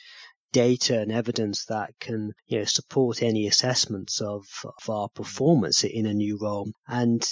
data 0.52 0.98
and 0.98 1.12
evidence 1.12 1.66
that 1.66 1.92
can 2.00 2.32
you 2.46 2.58
know, 2.58 2.64
support 2.64 3.22
any 3.22 3.46
assessments 3.46 4.20
of, 4.20 4.46
of 4.64 4.90
our 4.90 5.08
performance 5.10 5.84
in 5.84 6.06
a 6.06 6.14
new 6.14 6.38
role. 6.40 6.72
And 6.88 7.22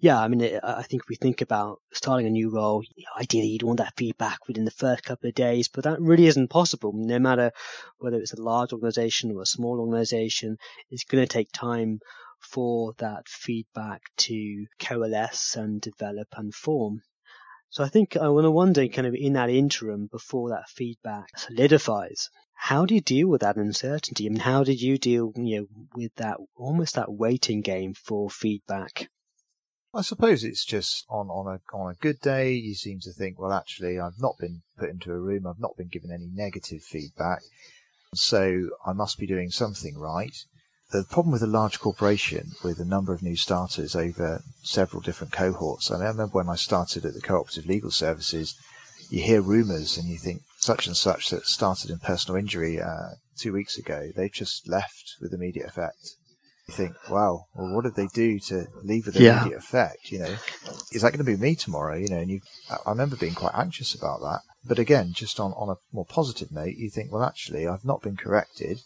yeah, 0.00 0.20
I 0.20 0.28
mean, 0.28 0.42
uh, 0.42 0.60
I 0.62 0.82
think 0.82 1.02
if 1.02 1.08
we 1.08 1.16
think 1.16 1.40
about 1.40 1.80
starting 1.92 2.26
a 2.26 2.30
new 2.30 2.50
role, 2.50 2.84
ideally 3.18 3.48
you'd 3.48 3.64
want 3.64 3.78
that 3.78 3.96
feedback 3.96 4.46
within 4.46 4.64
the 4.64 4.70
first 4.70 5.02
couple 5.02 5.28
of 5.28 5.34
days, 5.34 5.66
but 5.66 5.84
that 5.84 6.00
really 6.00 6.26
isn't 6.26 6.50
possible. 6.50 6.92
No 6.94 7.18
matter 7.18 7.50
whether 7.98 8.16
it's 8.16 8.32
a 8.32 8.40
large 8.40 8.72
organization 8.72 9.32
or 9.32 9.42
a 9.42 9.46
small 9.46 9.80
organization, 9.80 10.56
it's 10.90 11.02
going 11.02 11.24
to 11.24 11.32
take 11.32 11.50
time 11.52 11.98
for 12.40 12.94
that 12.98 13.26
feedback 13.28 14.02
to 14.16 14.66
coalesce 14.78 15.56
and 15.56 15.80
develop 15.80 16.28
and 16.36 16.54
form. 16.54 17.02
So 17.70 17.82
I 17.82 17.88
think 17.88 18.16
uh, 18.16 18.20
I 18.20 18.28
want 18.28 18.44
to 18.44 18.52
wonder 18.52 18.86
kind 18.88 19.06
of 19.06 19.14
in 19.14 19.32
that 19.32 19.50
interim 19.50 20.06
before 20.06 20.50
that 20.50 20.68
feedback 20.68 21.36
solidifies, 21.36 22.30
how 22.54 22.86
do 22.86 22.94
you 22.94 23.00
deal 23.00 23.28
with 23.28 23.40
that 23.40 23.56
uncertainty? 23.56 24.26
I 24.26 24.30
mean, 24.30 24.40
how 24.40 24.62
did 24.62 24.80
you 24.80 24.96
deal, 24.96 25.32
you 25.36 25.60
know, 25.60 25.66
with 25.94 26.14
that 26.14 26.38
almost 26.56 26.94
that 26.94 27.12
waiting 27.12 27.60
game 27.60 27.94
for 27.94 28.30
feedback? 28.30 29.10
I 29.94 30.02
suppose 30.02 30.44
it's 30.44 30.64
just 30.64 31.06
on, 31.08 31.28
on 31.28 31.46
a 31.46 31.76
on 31.76 31.92
a 31.92 31.98
good 31.98 32.20
day 32.20 32.52
you 32.52 32.74
seem 32.74 33.00
to 33.00 33.12
think, 33.12 33.38
well 33.38 33.52
actually 33.52 33.98
I've 33.98 34.20
not 34.20 34.38
been 34.38 34.62
put 34.78 34.90
into 34.90 35.12
a 35.12 35.18
room, 35.18 35.46
I've 35.46 35.60
not 35.60 35.76
been 35.76 35.88
given 35.88 36.12
any 36.12 36.28
negative 36.32 36.82
feedback. 36.82 37.40
So 38.14 38.70
I 38.86 38.92
must 38.92 39.18
be 39.18 39.26
doing 39.26 39.50
something 39.50 39.98
right 39.98 40.34
the 40.90 41.04
problem 41.04 41.32
with 41.32 41.42
a 41.42 41.46
large 41.46 41.78
corporation 41.78 42.52
with 42.64 42.80
a 42.80 42.84
number 42.84 43.12
of 43.12 43.22
new 43.22 43.36
starters 43.36 43.94
over 43.94 44.42
several 44.62 45.02
different 45.02 45.32
cohorts. 45.32 45.90
Mean, 45.90 46.00
I 46.00 46.06
remember 46.06 46.32
when 46.32 46.48
I 46.48 46.56
started 46.56 47.04
at 47.04 47.14
the 47.14 47.20
Cooperative 47.20 47.66
Legal 47.66 47.90
Services, 47.90 48.54
you 49.10 49.22
hear 49.22 49.42
rumours 49.42 49.98
and 49.98 50.08
you 50.08 50.16
think 50.16 50.42
such 50.58 50.86
and 50.86 50.96
such 50.96 51.28
that 51.28 51.44
started 51.44 51.90
in 51.90 51.98
personal 51.98 52.38
injury 52.38 52.80
uh, 52.80 53.16
two 53.36 53.52
weeks 53.52 53.76
ago, 53.76 54.10
they've 54.16 54.32
just 54.32 54.66
left 54.66 55.16
with 55.20 55.34
immediate 55.34 55.66
effect. 55.66 56.16
You 56.68 56.74
think, 56.74 56.94
wow, 57.10 57.46
well, 57.54 57.74
what 57.74 57.84
did 57.84 57.94
they 57.94 58.08
do 58.08 58.38
to 58.40 58.66
leave 58.82 59.06
with 59.06 59.16
immediate 59.16 59.50
yeah. 59.50 59.56
effect? 59.56 60.12
You 60.12 60.20
know, 60.20 60.34
is 60.92 61.02
that 61.02 61.12
going 61.12 61.24
to 61.24 61.24
be 61.24 61.36
me 61.36 61.54
tomorrow? 61.54 61.96
You 61.96 62.08
know, 62.08 62.18
and 62.18 62.30
you, 62.30 62.40
I 62.70 62.90
remember 62.90 63.16
being 63.16 63.34
quite 63.34 63.54
anxious 63.54 63.94
about 63.94 64.20
that. 64.20 64.40
But 64.64 64.78
again, 64.78 65.12
just 65.14 65.40
on, 65.40 65.52
on 65.52 65.70
a 65.70 65.76
more 65.92 66.04
positive 66.04 66.52
note, 66.52 66.74
you 66.76 66.90
think, 66.90 67.10
well, 67.10 67.24
actually, 67.24 67.66
I've 67.66 67.86
not 67.86 68.02
been 68.02 68.16
corrected. 68.16 68.80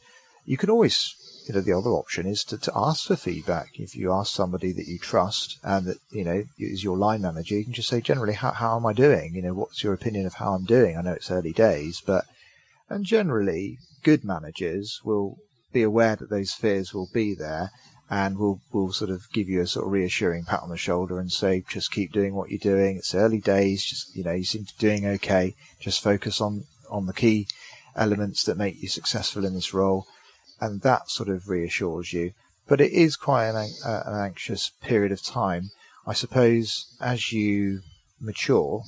You 0.45 0.57
can 0.57 0.71
always 0.71 1.17
you 1.47 1.55
know, 1.55 1.61
the 1.61 1.73
other 1.73 1.91
option 1.91 2.27
is 2.27 2.45
to, 2.45 2.59
to 2.59 2.73
ask 2.75 3.07
for 3.07 3.17
feedback. 3.17 3.71
If 3.75 3.97
you 3.97 4.12
ask 4.12 4.33
somebody 4.33 4.73
that 4.73 4.87
you 4.87 4.99
trust 4.99 5.59
and 5.62 5.87
that, 5.87 5.99
you 6.11 6.25
know, 6.25 6.45
is 6.59 6.85
your 6.85 6.97
line 6.97 7.23
manager, 7.23 7.57
you 7.57 7.65
can 7.65 7.73
just 7.73 7.89
say, 7.89 8.01
generally, 8.01 8.35
how, 8.35 8.53
how 8.53 8.77
am 8.77 8.87
I 8.87 8.93
doing? 8.93 9.35
You 9.35 9.43
know, 9.43 9.55
what's 9.55 9.83
your 9.83 9.93
opinion 9.93 10.27
of 10.27 10.35
how 10.35 10.53
I'm 10.53 10.65
doing? 10.65 10.97
I 10.97 11.03
know 11.03 11.12
it's 11.12 11.31
early 11.31 11.53
days, 11.53 12.03
but, 12.05 12.25
and 12.89 13.05
generally, 13.05 13.79
good 14.03 14.25
managers 14.25 15.01
will 15.05 15.39
be 15.73 15.83
aware 15.83 16.17
that 16.17 16.31
those 16.31 16.52
fears 16.52 16.93
will 16.93 17.09
be 17.12 17.35
there 17.35 17.71
and 18.11 18.38
will 18.38 18.61
will 18.73 18.93
sort 18.93 19.11
of 19.11 19.31
give 19.33 19.49
you 19.49 19.62
a 19.62 19.67
sort 19.67 19.87
of 19.87 19.93
reassuring 19.93 20.45
pat 20.45 20.62
on 20.62 20.69
the 20.69 20.76
shoulder 20.76 21.19
and 21.19 21.33
say, 21.33 21.64
just 21.69 21.91
keep 21.91 22.12
doing 22.12 22.35
what 22.35 22.50
you're 22.50 22.59
doing. 22.59 22.97
It's 22.97 23.14
early 23.14 23.41
days. 23.41 23.85
Just, 23.85 24.14
you 24.14 24.23
know, 24.23 24.33
you 24.33 24.45
seem 24.45 24.67
to 24.67 24.75
be 24.75 24.81
doing 24.81 25.07
okay. 25.07 25.55
Just 25.81 26.02
focus 26.02 26.41
on, 26.41 26.64
on 26.91 27.07
the 27.07 27.14
key 27.14 27.47
elements 27.97 28.45
that 28.45 28.59
make 28.59 28.83
you 28.83 28.88
successful 28.88 29.45
in 29.45 29.55
this 29.55 29.73
role 29.73 30.07
and 30.61 30.83
that 30.83 31.11
sort 31.11 31.29
of 31.29 31.49
reassures 31.49 32.12
you. 32.12 32.33
But 32.69 32.81
it 32.81 32.93
is 32.93 33.17
quite 33.17 33.49
an, 33.49 33.57
uh, 33.85 34.02
an 34.07 34.14
anxious 34.14 34.71
period 34.83 35.11
of 35.11 35.23
time. 35.23 35.71
I 36.07 36.12
suppose 36.12 36.95
as 37.00 37.33
you 37.33 37.81
mature, 38.21 38.83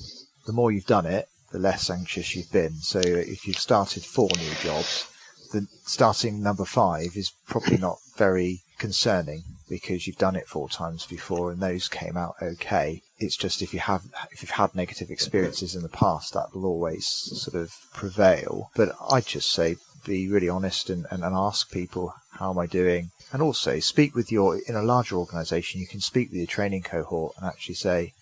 the 0.47 0.53
more 0.53 0.71
you've 0.71 0.87
done 0.87 1.07
it, 1.07 1.29
the 1.51 1.59
less 1.59 1.89
anxious 1.89 2.35
you've 2.35 2.53
been. 2.53 2.75
So 2.75 3.01
if 3.01 3.47
you've 3.47 3.59
started 3.59 4.05
four 4.05 4.29
new 4.37 4.55
jobs, 4.63 5.07
the 5.55 5.67
starting 5.85 6.43
number 6.43 6.65
five 6.65 7.17
is 7.17 7.33
probably 7.47 7.79
not 7.79 7.99
very 8.17 8.61
concerning 8.79 9.45
because 9.69 10.07
you've 10.07 10.19
done 10.19 10.37
it 10.37 10.49
four 10.49 10.69
times 10.69 11.07
before 11.07 11.53
and 11.53 11.61
those 11.63 11.89
came 11.89 12.17
out 12.17 12.35
okay. 12.43 13.03
It's 13.19 13.37
just 13.37 13.63
if 13.63 13.73
you 13.73 13.81
have 13.81 14.03
if 14.33 14.43
you've 14.43 14.51
had 14.51 14.75
negative 14.75 15.11
experiences 15.11 15.75
in 15.75 15.83
the 15.83 15.89
past, 15.89 16.35
that 16.35 16.55
will 16.55 16.67
always 16.67 17.07
sort 17.07 17.55
of 17.55 17.73
prevail. 17.95 18.71
But 18.75 18.97
I'd 19.11 19.27
just 19.27 19.53
say 19.53 19.77
be 20.05 20.29
really 20.29 20.49
honest 20.49 20.91
and, 20.91 21.07
and, 21.11 21.25
and 21.25 21.35
ask 21.35 21.71
people, 21.71 22.15
how 22.33 22.51
am 22.51 22.59
I 22.59 22.67
doing? 22.67 23.11
And 23.33 23.41
also 23.41 23.79
speak 23.79 24.15
with 24.15 24.31
your, 24.31 24.59
in 24.69 24.75
a 24.75 24.83
larger 24.83 25.17
organization, 25.17 25.81
you 25.81 25.87
can 25.87 26.01
speak 26.01 26.29
with 26.29 26.37
your 26.37 26.47
training 26.47 26.83
cohort 26.83 27.35
and 27.39 27.47
actually 27.47 27.77
say, 27.77 28.13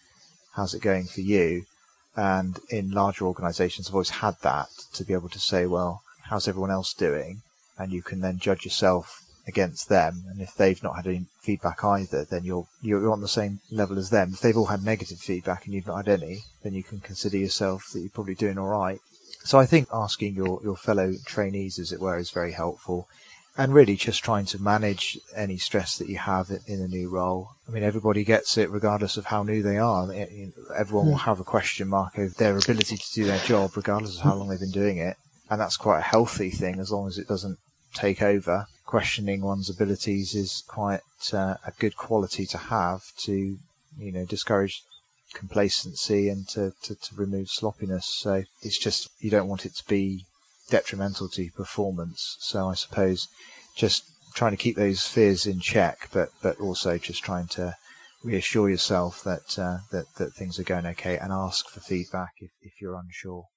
how's 0.53 0.75
it 0.75 0.83
going 0.83 1.07
for 1.07 1.23
you? 1.23 1.65
And 2.15 2.61
in 2.71 2.91
larger 2.91 3.27
organizations, 3.27 3.89
I've 3.89 3.95
always 3.95 4.11
had 4.11 4.37
that 4.43 4.69
to 4.93 5.05
be 5.05 5.15
able 5.15 5.31
to 5.31 5.41
say, 5.41 5.67
well, 5.67 6.03
how's 6.25 6.49
everyone 6.49 6.71
else 6.71 6.95
doing? 6.95 7.43
And 7.79 7.93
you 7.93 8.03
can 8.03 8.21
then 8.21 8.39
judge 8.39 8.65
yourself 8.65 9.23
against 9.47 9.89
them. 9.89 10.25
And 10.31 10.41
if 10.41 10.55
they've 10.55 10.83
not 10.83 10.97
had 10.97 11.07
any 11.07 11.27
feedback 11.41 11.83
either, 11.85 12.25
then 12.25 12.45
you're, 12.45 12.67
you're 12.81 13.11
on 13.11 13.21
the 13.21 13.29
same 13.29 13.61
level 13.71 13.99
as 13.99 14.11
them. 14.11 14.31
If 14.33 14.41
they've 14.41 14.57
all 14.57 14.67
had 14.67 14.85
negative 14.85 15.19
feedback 15.19 15.65
and 15.65 15.75
you've 15.75 15.87
not 15.87 16.07
had 16.07 16.21
any, 16.21 16.41
then 16.63 16.75
you 16.75 16.83
can 16.83 17.01
consider 17.01 17.37
yourself 17.37 17.89
that 17.93 18.01
you're 18.01 18.11
probably 18.11 18.35
doing 18.35 18.59
all 18.59 18.69
right. 18.69 19.01
So 19.45 19.59
I 19.59 19.67
think 19.67 19.89
asking 19.93 20.35
your, 20.35 20.61
your 20.63 20.77
fellow 20.77 21.15
trainees, 21.27 21.79
as 21.79 21.93
it 21.93 22.01
were, 22.01 22.19
is 22.19 22.31
very 22.31 22.53
helpful. 22.53 23.09
And 23.57 23.75
really 23.75 23.97
just 23.97 24.25
trying 24.25 24.47
to 24.47 24.63
manage 24.63 25.19
any 25.37 25.59
stress 25.59 25.99
that 25.99 26.09
you 26.09 26.17
have 26.17 26.51
in 26.67 26.81
a 26.81 26.89
new 26.89 27.11
role. 27.11 27.51
I 27.69 27.73
mean, 27.73 27.83
everybody 27.83 28.25
gets 28.25 28.57
it 28.57 28.71
regardless 28.71 29.19
of 29.19 29.27
how 29.27 29.43
new 29.43 29.63
they 29.63 29.77
are. 29.77 30.11
Everyone 30.75 31.07
will 31.07 31.19
hmm. 31.19 31.27
have 31.27 31.39
a 31.39 31.45
question 31.45 31.89
mark 31.89 32.19
over 32.19 32.33
their 32.39 32.57
ability 32.57 32.97
to 32.97 33.13
do 33.13 33.25
their 33.25 33.41
job 33.41 33.77
regardless 33.77 34.17
of 34.17 34.23
how 34.23 34.35
long 34.35 34.49
they've 34.49 34.59
been 34.59 34.71
doing 34.71 34.97
it. 34.97 35.17
And 35.53 35.61
that's 35.61 35.77
quite 35.77 35.99
a 35.99 36.03
healthy 36.15 36.49
thing 36.49 36.81
as 36.81 36.91
long 36.91 37.07
as 37.07 37.19
it 37.19 37.29
doesn't 37.29 37.59
take 37.93 38.23
over. 38.23 38.65
Questioning 38.87 39.43
one's 39.43 39.69
abilities 39.69 40.35
is 40.35 40.65
quite 40.67 41.03
uh, 41.31 41.57
a 41.67 41.73
good 41.79 41.95
quality 41.95 42.47
to 42.47 42.57
have 42.57 43.03
to, 43.25 43.59
you 43.99 44.13
know, 44.13 44.25
discourage 44.25 44.81
complacency 45.35 46.31
and 46.31 46.49
to, 46.49 46.73
to, 46.85 46.95
to 46.95 47.15
remove 47.15 47.51
sloppiness. 47.51 48.07
So 48.07 48.45
it's 48.63 48.79
just, 48.79 49.11
you 49.21 49.29
don't 49.29 49.47
want 49.47 49.67
it 49.67 49.75
to 49.75 49.85
be 49.87 50.25
detrimental 50.71 51.29
to 51.29 51.51
performance. 51.51 52.39
So 52.41 52.71
I 52.71 52.75
suppose 52.75 53.29
just 53.77 54.05
trying 54.33 54.53
to 54.53 54.65
keep 54.65 54.77
those 54.77 55.07
fears 55.07 55.45
in 55.45 55.61
check, 55.61 56.09
but, 56.15 56.31
but 56.43 56.59
also 56.61 56.97
just 56.97 57.23
trying 57.23 57.49
to 57.49 57.77
reassure 58.25 58.71
yourself 58.71 59.23
that, 59.25 59.59
uh, 59.59 59.81
that, 59.91 60.07
that 60.17 60.33
things 60.33 60.59
are 60.59 60.65
going 60.65 60.87
okay 60.87 61.19
and 61.19 61.31
ask 61.31 61.69
for 61.69 61.81
feedback 61.81 62.31
if, 62.41 62.53
if 62.63 62.81
you're 62.81 62.97
unsure. 62.97 63.49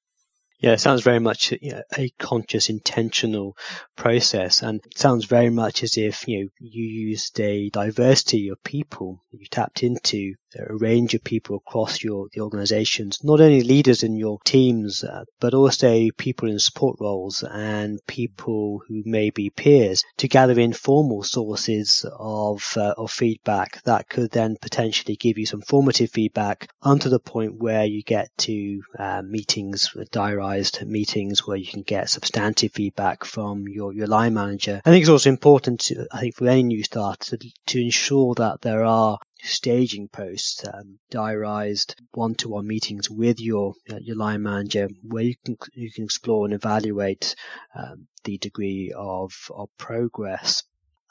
Yeah, 0.59 0.71
it 0.73 0.79
sounds 0.79 1.01
very 1.01 1.19
much 1.19 1.51
a 1.51 2.09
conscious, 2.17 2.69
intentional 2.69 3.57
process, 3.95 4.61
and 4.61 4.81
sounds 4.95 5.25
very 5.25 5.49
much 5.49 5.83
as 5.83 5.97
if 5.97 6.27
you 6.27 6.43
know 6.43 6.49
you 6.59 6.83
used 6.83 7.39
a 7.39 7.69
diversity 7.69 8.49
of 8.49 8.63
people 8.63 9.21
you 9.31 9.45
tapped 9.47 9.83
into 9.83 10.35
a 10.57 10.75
range 10.75 11.13
of 11.13 11.23
people 11.23 11.57
across 11.57 12.03
your 12.03 12.27
the 12.33 12.41
organizations, 12.41 13.23
not 13.23 13.41
only 13.41 13.61
leaders 13.61 14.03
in 14.03 14.15
your 14.15 14.39
teams, 14.45 15.03
uh, 15.03 15.23
but 15.39 15.53
also 15.53 16.07
people 16.17 16.49
in 16.49 16.59
support 16.59 16.97
roles 16.99 17.43
and 17.43 17.99
people 18.07 18.81
who 18.87 19.03
may 19.05 19.29
be 19.29 19.49
peers 19.49 20.03
to 20.17 20.27
gather 20.27 20.59
informal 20.59 21.23
sources 21.23 22.05
of, 22.17 22.63
uh, 22.77 22.93
of 22.97 23.11
feedback 23.11 23.81
that 23.83 24.09
could 24.09 24.31
then 24.31 24.57
potentially 24.61 25.15
give 25.15 25.37
you 25.37 25.45
some 25.45 25.61
formative 25.61 26.11
feedback 26.11 26.69
unto 26.81 27.09
the 27.09 27.19
point 27.19 27.57
where 27.57 27.85
you 27.85 28.03
get 28.03 28.29
to 28.37 28.81
uh, 28.97 29.21
meetings, 29.21 29.95
diarized 30.11 30.85
meetings 30.85 31.45
where 31.45 31.57
you 31.57 31.67
can 31.67 31.81
get 31.81 32.09
substantive 32.09 32.71
feedback 32.71 33.23
from 33.23 33.67
your, 33.67 33.93
your 33.93 34.07
line 34.07 34.33
manager. 34.33 34.81
I 34.85 34.89
think 34.89 35.01
it's 35.01 35.09
also 35.09 35.29
important 35.29 35.81
to, 35.81 36.07
I 36.11 36.21
think 36.21 36.35
for 36.35 36.47
any 36.47 36.63
new 36.63 36.83
start 36.83 37.21
to, 37.21 37.37
to 37.37 37.81
ensure 37.81 38.35
that 38.35 38.61
there 38.61 38.83
are 38.83 39.19
staging 39.45 40.07
posts, 40.07 40.65
um, 40.67 40.99
diarized 41.09 41.95
one-to-one 42.13 42.67
meetings 42.67 43.09
with 43.09 43.39
your 43.39 43.73
uh, 43.89 43.99
your 44.01 44.15
line 44.15 44.43
manager, 44.43 44.89
where 45.03 45.23
you 45.23 45.35
can 45.45 45.57
you 45.73 45.91
can 45.91 46.03
explore 46.03 46.45
and 46.45 46.53
evaluate 46.53 47.35
um, 47.75 48.07
the 48.23 48.37
degree 48.37 48.93
of 48.95 49.33
of 49.53 49.69
progress. 49.77 50.63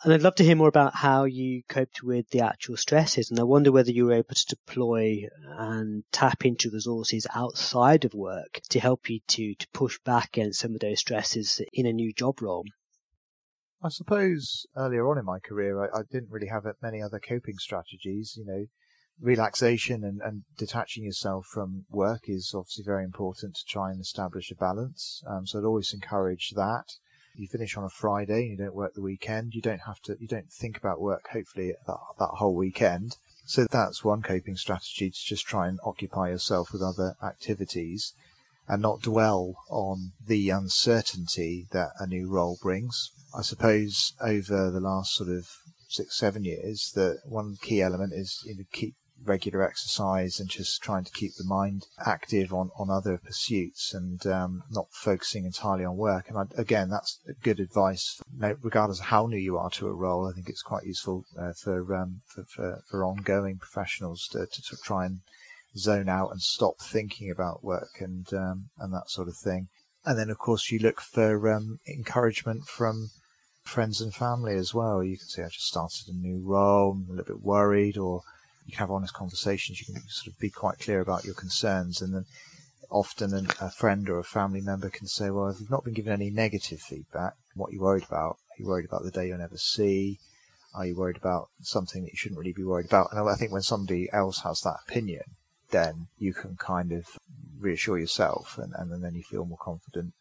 And 0.03 0.13
I'd 0.13 0.21
love 0.21 0.35
to 0.35 0.45
hear 0.45 0.55
more 0.55 0.69
about 0.69 0.95
how 0.95 1.25
you 1.25 1.63
coped 1.67 2.03
with 2.03 2.29
the 2.29 2.43
actual 2.43 2.77
stresses. 2.77 3.31
And 3.31 3.41
I 3.41 3.45
wonder 3.45 3.73
whether 3.73 3.91
you 3.91 4.05
were 4.05 4.13
able 4.13 4.35
to 4.35 4.47
deploy 4.47 5.29
and 5.57 6.05
tap 6.13 6.45
into 6.45 6.71
resources 6.71 7.27
outside 7.35 8.05
of 8.05 8.13
work 8.13 8.61
to 8.69 8.81
help 8.81 9.09
you 9.09 9.21
to, 9.29 9.55
to 9.55 9.69
push 9.73 9.99
back 10.01 10.37
against 10.37 10.61
some 10.61 10.75
of 10.75 10.81
those 10.81 11.01
stresses 11.01 11.63
in 11.73 11.87
a 11.87 11.93
new 11.93 12.13
job 12.13 12.43
role. 12.43 12.65
I 13.85 13.91
suppose 13.91 14.67
earlier 14.75 15.07
on 15.11 15.19
in 15.19 15.27
my 15.27 15.39
career, 15.39 15.85
I, 15.85 15.99
I, 15.99 16.03
didn't 16.11 16.31
really 16.31 16.47
have 16.47 16.65
many 16.81 17.03
other 17.03 17.21
coping 17.21 17.59
strategies. 17.59 18.35
You 18.35 18.47
know, 18.47 18.65
relaxation 19.21 20.03
and, 20.03 20.23
and 20.23 20.45
detaching 20.57 21.05
yourself 21.05 21.45
from 21.53 21.85
work 21.91 22.23
is 22.27 22.55
obviously 22.55 22.85
very 22.85 23.05
important 23.05 23.57
to 23.57 23.65
try 23.69 23.91
and 23.91 24.01
establish 24.01 24.51
a 24.51 24.55
balance. 24.55 25.23
Um, 25.27 25.47
so 25.47 25.59
I'd 25.59 25.67
always 25.67 25.93
encourage 25.93 26.53
that. 26.57 26.95
You 27.37 27.47
finish 27.47 27.77
on 27.77 27.85
a 27.85 27.91
Friday, 27.91 28.47
you 28.47 28.57
don't 28.57 28.75
work 28.75 28.95
the 28.95 29.03
weekend. 29.03 29.53
You 29.53 29.61
don't 29.61 29.83
have 29.87 30.01
to, 30.05 30.17
you 30.19 30.29
don't 30.29 30.51
think 30.51 30.79
about 30.79 31.01
work, 31.01 31.29
hopefully, 31.31 31.75
that, 31.87 31.99
that 32.19 32.31
whole 32.39 32.55
weekend. 32.55 33.19
So 33.45 33.67
that's 33.71 34.03
one 34.03 34.23
coping 34.23 34.57
strategy 34.57 35.11
to 35.11 35.19
just 35.23 35.45
try 35.45 35.69
and 35.69 35.79
occupy 35.85 36.31
yourself 36.31 36.73
with 36.73 36.81
other 36.81 37.17
activities 37.23 38.15
and 38.67 38.81
not 38.81 39.03
dwell 39.03 39.57
on 39.69 40.13
the 40.27 40.49
uncertainty 40.49 41.67
that 41.73 41.91
a 41.99 42.07
new 42.07 42.31
role 42.31 42.57
brings. 42.63 43.11
I 43.37 43.43
suppose 43.43 44.15
over 44.21 44.71
the 44.71 44.81
last 44.81 45.15
sort 45.15 45.31
of 45.31 45.49
six, 45.89 46.19
seven 46.19 46.45
years, 46.45 46.93
that 46.95 47.21
one 47.25 47.57
key 47.61 47.83
element 47.83 48.13
is 48.13 48.41
you 48.45 48.57
know, 48.57 48.65
keep 48.73 48.95
regular 49.25 49.63
exercise 49.63 50.39
and 50.39 50.49
just 50.49 50.83
trying 50.83 51.05
to 51.05 51.13
keep 51.13 51.35
the 51.37 51.45
mind 51.45 51.87
active 52.05 52.53
on, 52.53 52.71
on 52.79 52.91
other 52.91 53.19
pursuits 53.19 53.95
and 53.95 54.27
um, 54.27 54.63
not 54.71 54.87
focusing 54.93 55.45
entirely 55.45 55.85
on 55.85 55.97
work. 55.97 56.29
And 56.29 56.39
I, 56.39 56.45
again, 56.61 56.91
that's 56.91 57.21
good 57.43 57.61
advice, 57.61 58.21
regardless 58.39 59.01
of 59.01 59.07
how 59.07 59.27
new 59.27 59.39
you 59.39 59.57
are 59.57 59.71
to 59.71 59.89
a 59.89 59.93
role. 59.93 60.29
I 60.29 60.33
think 60.33 60.49
it's 60.49 60.63
quite 60.63 60.85
useful 60.85 61.25
uh, 61.39 61.53
for, 61.63 61.95
um, 61.95 62.21
for, 62.27 62.45
for, 62.45 62.83
for 62.91 63.05
ongoing 63.05 63.59
professionals 63.59 64.29
to, 64.33 64.47
to, 64.47 64.63
to, 64.63 64.77
try 64.85 65.07
and 65.07 65.21
zone 65.77 66.09
out 66.09 66.31
and 66.31 66.41
stop 66.43 66.75
thinking 66.81 67.31
about 67.31 67.65
work 67.65 68.01
and 68.01 68.33
um, 68.33 68.67
and 68.79 68.93
that 68.93 69.09
sort 69.11 69.29
of 69.29 69.37
thing. 69.37 69.69
And 70.05 70.19
then, 70.19 70.31
of 70.31 70.39
course, 70.39 70.71
you 70.71 70.79
look 70.79 71.01
for 71.01 71.51
um, 71.51 71.79
encouragement 71.89 72.67
from 72.67 73.11
friends 73.65 74.01
and 74.01 74.15
family 74.15 74.55
as 74.55 74.75
well. 74.75 75.03
You 75.03 75.19
can 75.19 75.27
say, 75.27 75.43
I 75.43 75.49
just 75.49 75.67
started 75.67 76.09
a 76.09 76.13
new 76.13 76.41
role, 76.43 76.93
I'm 76.93 77.07
a 77.09 77.17
little 77.17 77.37
bit 77.37 77.45
worried, 77.45 77.97
or 77.99 78.23
you 78.67 78.73
can 78.73 78.81
have 78.81 78.91
honest 78.91 79.15
conversations. 79.15 79.81
You 79.81 79.93
can 79.93 80.03
sort 80.09 80.35
of 80.35 80.39
be 80.39 80.51
quite 80.51 80.79
clear 80.79 81.01
about 81.01 81.25
your 81.25 81.35
concerns. 81.35 82.01
And 82.01 82.15
then 82.15 82.25
often 82.91 83.49
a 83.61 83.71
friend 83.71 84.09
or 84.09 84.19
a 84.19 84.25
family 84.25 84.61
member 84.61 84.91
can 84.91 85.07
say, 85.07 85.31
well, 85.31 85.49
if 85.49 85.61
you've 85.61 85.71
not 85.71 85.85
been 85.85 85.95
given 85.95 86.13
any 86.13 86.31
negative 86.31 86.81
feedback, 86.81 87.35
what 87.55 87.71
are 87.71 87.73
you 87.73 87.81
worried 87.81 88.05
about? 88.05 88.37
Are 88.37 88.59
you 88.59 88.67
worried 88.67 88.87
about 88.87 89.03
the 89.03 89.11
day 89.11 89.29
you'll 89.29 89.39
never 89.39 89.59
see? 89.59 90.19
Are 90.75 90.87
you 90.87 90.97
worried 90.97 91.17
about 91.17 91.51
something 91.63 92.03
that 92.03 92.13
you 92.13 92.17
shouldn't 92.17 92.39
really 92.39 92.53
be 92.53 92.65
worried 92.65 92.87
about? 92.87 93.09
And 93.13 93.29
I 93.29 93.35
think 93.37 93.53
when 93.53 93.63
somebody 93.63 94.09
else 94.13 94.41
has 94.41 94.61
that 94.61 94.81
opinion, 94.87 95.23
then 95.71 96.09
you 96.19 96.33
can 96.33 96.57
kind 96.57 96.93
of 96.93 97.07
reassure 97.59 97.99
yourself 97.99 98.59
and, 98.59 98.73
and 98.77 99.03
then 99.03 99.15
you 99.15 99.23
feel 99.23 99.45
more 99.45 99.59
confident 99.61 100.15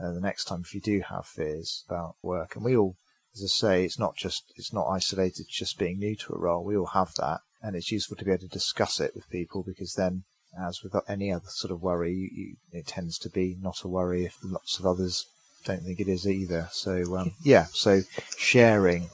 uh, 0.00 0.12
the 0.12 0.20
next 0.20 0.44
time 0.44 0.62
if 0.64 0.74
you 0.74 0.80
do 0.80 1.02
have 1.08 1.26
fears 1.26 1.84
about 1.88 2.16
work. 2.22 2.56
And 2.56 2.64
we 2.64 2.76
all, 2.76 2.96
as 3.34 3.42
I 3.42 3.46
say, 3.46 3.84
it's 3.84 3.98
not 3.98 4.16
just 4.16 4.52
it's 4.56 4.72
not 4.72 4.88
isolated 4.88 5.46
just 5.48 5.78
being 5.78 5.98
new 5.98 6.16
to 6.16 6.34
a 6.34 6.38
role. 6.38 6.64
We 6.64 6.76
all 6.76 6.86
have 6.86 7.14
that, 7.14 7.40
and 7.62 7.76
it's 7.76 7.92
useful 7.92 8.16
to 8.16 8.24
be 8.24 8.30
able 8.30 8.40
to 8.40 8.48
discuss 8.48 9.00
it 9.00 9.14
with 9.14 9.30
people 9.30 9.62
because 9.62 9.94
then, 9.94 10.24
as 10.60 10.82
with 10.82 10.94
any 11.08 11.32
other 11.32 11.48
sort 11.48 11.72
of 11.72 11.82
worry, 11.82 12.12
you, 12.12 12.30
you, 12.32 12.56
it 12.72 12.86
tends 12.86 13.18
to 13.18 13.30
be 13.30 13.56
not 13.60 13.82
a 13.82 13.88
worry 13.88 14.24
if 14.24 14.36
lots 14.42 14.78
of 14.78 14.86
others 14.86 15.26
don't 15.64 15.82
think 15.82 16.00
it 16.00 16.08
is 16.08 16.26
either. 16.26 16.68
So 16.72 17.16
um, 17.16 17.32
yeah, 17.42 17.66
so 17.72 18.02
sharing 18.36 19.10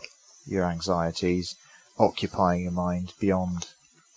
your 0.46 0.64
anxieties, 0.64 1.56
occupying 1.98 2.62
your 2.62 2.72
mind 2.72 3.12
beyond 3.20 3.68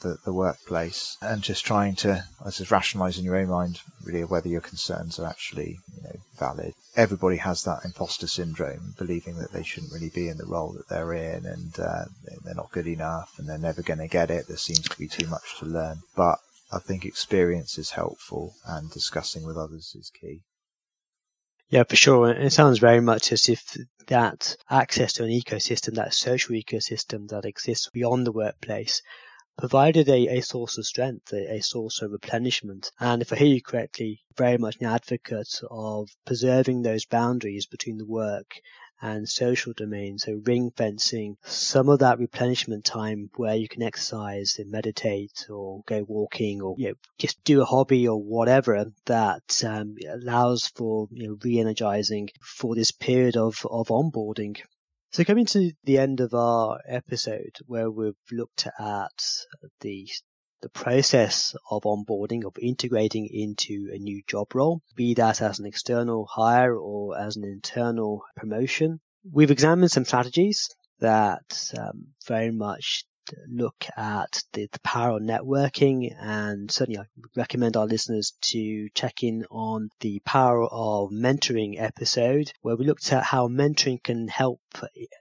the, 0.04 0.18
the 0.26 0.34
workplace 0.34 1.18
and 1.22 1.42
just 1.42 1.66
trying 1.66 1.96
to, 1.96 2.26
I 2.46 2.52
suppose, 2.52 2.72
rationalize 2.72 3.18
in 3.18 3.26
your 3.26 3.38
own 3.38 3.50
mind 3.50 3.80
really 4.06 4.24
whether 4.24 4.48
your 4.48 4.62
concerns 4.62 5.18
are 5.18 5.28
actually 5.28 5.80
you 5.96 6.04
know, 6.04 6.20
valid. 6.38 6.74
Everybody 6.96 7.38
has 7.38 7.63
that 7.63 7.84
imposter 7.84 8.28
syndrome, 8.28 8.94
believing 8.98 9.38
that 9.38 9.52
they 9.52 9.63
shouldn't 9.63 9.94
really 9.94 10.12
be 10.13 10.28
in 10.28 10.38
the 10.38 10.46
role 10.46 10.74
that 10.74 10.89
they're 10.89 11.13
in 11.13 11.46
and 11.46 11.80
uh, 11.80 12.06
they're 12.44 12.54
not 12.54 12.72
good 12.72 12.88
enough 12.88 13.32
and 13.39 13.50
they're 13.50 13.58
never 13.58 13.82
going 13.82 14.00
to 14.00 14.08
get 14.08 14.30
it. 14.30 14.48
There 14.48 14.58
seems 14.58 14.88
to 14.89 15.00
be 15.00 15.08
too 15.08 15.28
much 15.28 15.58
to 15.60 15.66
learn. 15.66 16.02
But 16.16 16.38
I 16.72 16.80
think 16.80 17.06
experience 17.06 17.78
is 17.78 17.92
helpful 17.92 18.56
and 18.68 18.92
discussing 18.92 19.46
with 19.46 19.58
others 19.58 19.96
is 19.98 20.12
key. 20.20 20.42
Yeah, 21.70 21.84
for 21.84 21.96
sure. 21.96 22.30
It 22.30 22.52
sounds 22.52 22.78
very 22.78 23.02
much 23.02 23.32
as 23.32 23.50
if 23.50 23.76
that 24.08 24.56
access 24.70 25.13
to 25.13 25.24
an 25.24 25.32
ecosystem, 25.32 25.96
that 25.96 26.13
social 26.13 26.56
ecosystem 26.56 27.30
that 27.30 27.46
exists 27.46 27.89
beyond 27.92 28.28
the 28.28 28.32
workplace, 28.32 29.02
provided 29.58 30.10
a, 30.10 30.38
a 30.38 30.42
source 30.42 30.78
of 30.78 30.86
strength, 30.86 31.32
a, 31.34 31.58
a, 31.58 31.62
source 31.62 32.02
of 32.02 32.12
replenishment. 32.12 32.92
And 33.00 33.22
if 33.22 33.32
I 33.32 33.38
hear 33.38 33.48
you 33.48 33.62
correctly, 33.62 34.22
very 34.36 34.58
much 34.58 34.78
an 34.80 34.88
advocate 34.88 35.62
of 35.70 36.10
preserving 36.26 36.82
those 36.82 37.06
boundaries 37.06 37.66
between 37.66 37.98
the 37.98 38.06
work 38.06 38.60
and 39.04 39.28
social 39.28 39.74
domain. 39.74 40.18
So 40.18 40.42
ring 40.46 40.72
fencing 40.76 41.36
some 41.44 41.89
of 41.89 42.00
that 42.00 42.20
replenishment 42.20 42.86
time 42.86 43.30
where 43.36 43.56
you 43.56 43.68
can 43.68 43.84
exercise 43.84 44.56
and 44.58 44.72
meditate 44.72 45.46
or 45.50 45.82
go 45.86 46.06
walking 46.08 46.62
or 46.62 46.76
you 46.78 46.89
know, 46.89 46.94
just 47.20 47.44
do 47.44 47.62
a 47.62 47.66
hobby 47.66 48.08
or 48.08 48.22
whatever 48.22 48.86
that 49.06 49.63
um, 49.68 49.98
allows 50.10 50.68
for 50.68 51.10
you 51.12 51.28
know, 51.28 51.38
re-energizing 51.44 52.30
for 52.42 52.76
this 52.76 52.92
period 52.92 53.36
of, 53.36 53.66
of 53.70 53.89
onboarding. 53.89 54.58
So 55.13 55.23
coming 55.23 55.45
to 55.45 55.71
the 55.84 55.99
end 55.99 56.21
of 56.21 56.34
our 56.34 56.80
episode 56.88 57.56
where 57.67 57.91
we've 57.91 58.15
looked 58.32 58.65
at 58.80 59.23
the 59.82 60.10
the 60.63 60.69
process 60.69 61.54
of 61.69 61.84
onboarding, 61.84 62.45
of 62.45 62.56
integrating 62.60 63.30
into 63.32 63.91
a 63.93 63.99
new 63.99 64.23
job 64.28 64.56
role, 64.56 64.82
be 64.95 65.13
that 65.13 65.39
as 65.39 65.60
an 65.60 65.67
external 65.67 66.26
hire 66.26 66.76
or 66.76 67.15
as 67.15 67.36
an 67.36 67.43
internal 67.43 68.23
promotion. 68.36 69.02
We've 69.32 69.52
examined 69.52 69.91
some 69.91 70.06
strategies 70.06 70.67
that 70.97 71.69
um, 71.78 72.08
very 72.28 72.49
much 72.49 73.04
look 73.48 73.86
at 73.96 74.44
the, 74.54 74.68
the 74.72 74.80
power 74.80 75.18
of 75.18 75.22
networking 75.22 76.14
and 76.20 76.70
certainly 76.70 77.00
I 77.00 77.06
recommend 77.36 77.78
our 77.78 77.86
listeners 77.86 78.34
to 78.42 78.90
check 78.96 79.24
in 79.24 79.46
on 79.50 79.90
the 80.00 80.20
power 80.26 80.64
of 80.64 81.12
mentoring 81.12 81.82
episode 81.82 82.52
where 82.62 82.76
we 82.76 82.86
looked 82.86 83.12
at 83.14 83.24
how 83.24 83.48
mentoring 83.48 84.02
can 84.04 84.28
help 84.28 84.62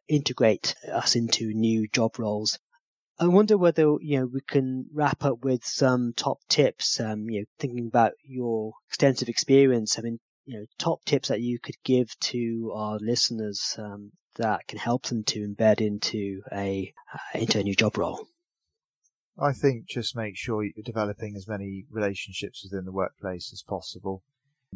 integrate 0.09 0.75
us 0.91 1.17
into 1.17 1.53
new 1.55 1.88
job 1.88 2.19
roles. 2.19 2.59
I 3.19 3.29
wonder 3.29 3.57
whether 3.57 3.83
you 4.01 4.19
know 4.19 4.27
we 4.27 4.41
can 4.41 4.87
wrap 4.93 5.25
up 5.25 5.45
with 5.45 5.65
some 5.65 6.12
top 6.15 6.38
tips. 6.49 6.99
Um, 6.99 7.31
you 7.31 7.41
know, 7.41 7.47
thinking 7.59 7.87
about 7.87 8.12
your 8.25 8.73
extensive 8.88 9.29
experience. 9.29 9.99
I 9.99 10.03
mean, 10.03 10.19
you 10.45 10.59
know, 10.59 10.67
top 10.79 11.05
tips 11.05 11.29
that 11.29 11.41
you 11.41 11.61
could 11.61 11.77
give 11.85 12.19
to 12.21 12.73
our 12.75 12.99
listeners 12.99 13.77
um, 13.79 14.12
that 14.37 14.66
can 14.66 14.79
help 14.79 15.07
them 15.07 15.25
to 15.25 15.47
embed 15.47 15.81
into 15.81 16.42
a 16.53 16.92
uh, 17.12 17.38
into 17.38 17.59
a 17.61 17.62
new 17.62 17.75
job 17.75 17.97
role? 17.99 18.27
I 19.38 19.53
think 19.53 19.87
just 19.87 20.14
make 20.14 20.37
sure 20.37 20.62
you're 20.62 20.85
developing 20.85 21.37
as 21.37 21.49
many 21.49 21.87
relationships 21.90 22.62
within 22.64 22.85
the 22.85 22.92
workplace 22.92 23.51
as 23.53 23.62
possible 23.62 24.23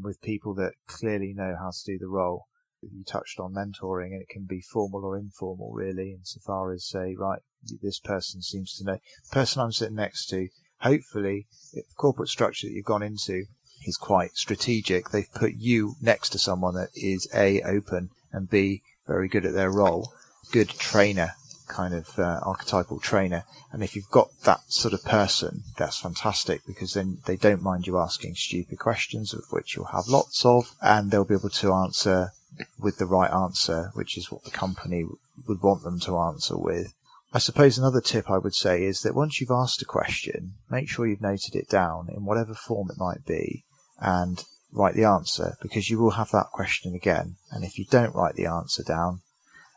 with 0.01 0.21
people 0.23 0.55
that 0.55 0.75
clearly 0.87 1.33
know 1.35 1.57
how 1.59 1.71
to 1.71 1.85
do 1.85 1.99
the 1.99 2.09
role. 2.09 2.47
You 2.83 3.05
touched 3.05 3.41
on 3.41 3.55
mentoring, 3.55 4.13
and 4.13 4.23
it 4.23 4.29
can 4.29 4.45
be 4.45 4.61
formal 4.61 5.05
or 5.05 5.19
informal, 5.19 5.73
really, 5.73 6.13
insofar 6.13 6.73
as 6.73 6.87
say, 6.87 7.15
right, 7.17 7.41
this 7.83 7.99
person 7.99 8.43
seems 8.43 8.75
to 8.77 8.85
know. 8.85 8.99
The 9.31 9.35
person 9.35 9.63
I'm 9.63 9.73
sitting 9.73 9.97
next 9.97 10.27
to, 10.27 10.49
hopefully, 10.81 11.47
if 11.73 11.89
the 11.89 11.95
corporate 11.95 12.29
structure 12.29 12.67
that 12.67 12.75
you've 12.75 12.85
gone 12.85 13.03
into 13.03 13.45
is 13.87 13.97
quite 13.97 14.37
strategic, 14.37 15.11
they've 15.11 15.33
put 15.35 15.55
you 15.57 15.95
next 16.01 16.31
to 16.31 16.39
someone 16.39 16.75
that 16.75 16.91
is 16.95 17.29
A, 17.35 17.63
open, 17.63 18.11
and 18.31 18.49
B, 18.49 18.83
very 19.07 19.29
good 19.29 19.47
at 19.47 19.55
their 19.55 19.71
role, 19.71 20.13
good 20.53 20.69
trainer 20.69 21.33
kind 21.67 21.95
of 21.95 22.19
uh, 22.19 22.41
archetypal 22.43 23.01
trainer. 23.01 23.45
And 23.73 23.83
if 23.83 23.97
you've 23.97 24.11
got 24.11 24.29
that 24.45 24.61
sort 24.69 24.95
of 24.95 25.05
person, 25.05 25.65
that's 25.77 25.99
fantastic 25.99 26.63
because 26.67 26.95
then 26.95 27.19
they 27.27 27.37
don't 27.37 27.63
mind 27.63 27.87
you 27.87 27.99
asking 27.99 28.35
stupid 28.37 28.79
questions, 28.79 29.35
of 29.35 29.45
which 29.51 29.77
you'll 29.77 29.87
have 29.87 30.07
lots 30.09 30.45
of, 30.45 30.73
and 30.81 31.11
they'll 31.11 31.25
be 31.25 31.35
able 31.35 31.51
to 31.51 31.73
answer 31.73 32.31
with 32.79 32.99
the 32.99 33.07
right 33.07 33.31
answer, 33.31 33.91
which 33.95 34.17
is 34.17 34.31
what 34.31 34.45
the 34.45 34.51
company 34.51 35.05
would 35.47 35.63
want 35.63 35.83
them 35.83 36.01
to 36.01 36.19
answer 36.19 36.57
with. 36.57 36.95
I 37.33 37.39
suppose 37.39 37.77
another 37.77 38.01
tip 38.01 38.31
I 38.31 38.39
would 38.39 38.55
say 38.55 38.85
is 38.85 39.01
that 39.01 39.15
once 39.15 39.41
you've 39.41 39.51
asked 39.51 39.83
a 39.83 39.87
question, 39.87 40.55
make 40.71 40.89
sure 40.89 41.07
you've 41.07 41.21
noted 41.21 41.55
it 41.55 41.69
down 41.69 42.09
in 42.09 42.25
whatever 42.25 42.55
form 42.55 42.91
it 42.91 42.99
might 42.99 43.27
be 43.27 43.65
and 43.99 44.45
write 44.73 44.95
the 44.95 45.05
answer 45.05 45.57
because 45.63 45.91
you 45.91 45.99
will 45.99 46.13
have 46.13 46.31
that 46.31 46.51
question 46.53 46.95
again. 46.95 47.37
And 47.51 47.65
if 47.65 47.79
you 47.79 47.85
don't 47.85 48.15
write 48.15 48.35
the 48.35 48.47
answer 48.47 48.83
down 48.83 49.21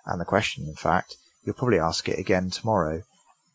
and 0.06 0.20
the 0.20 0.26
question, 0.26 0.66
in 0.66 0.76
fact, 0.76 1.16
you'll 1.44 1.56
probably 1.56 1.80
ask 1.80 2.08
it 2.10 2.20
again 2.20 2.50
tomorrow 2.50 3.04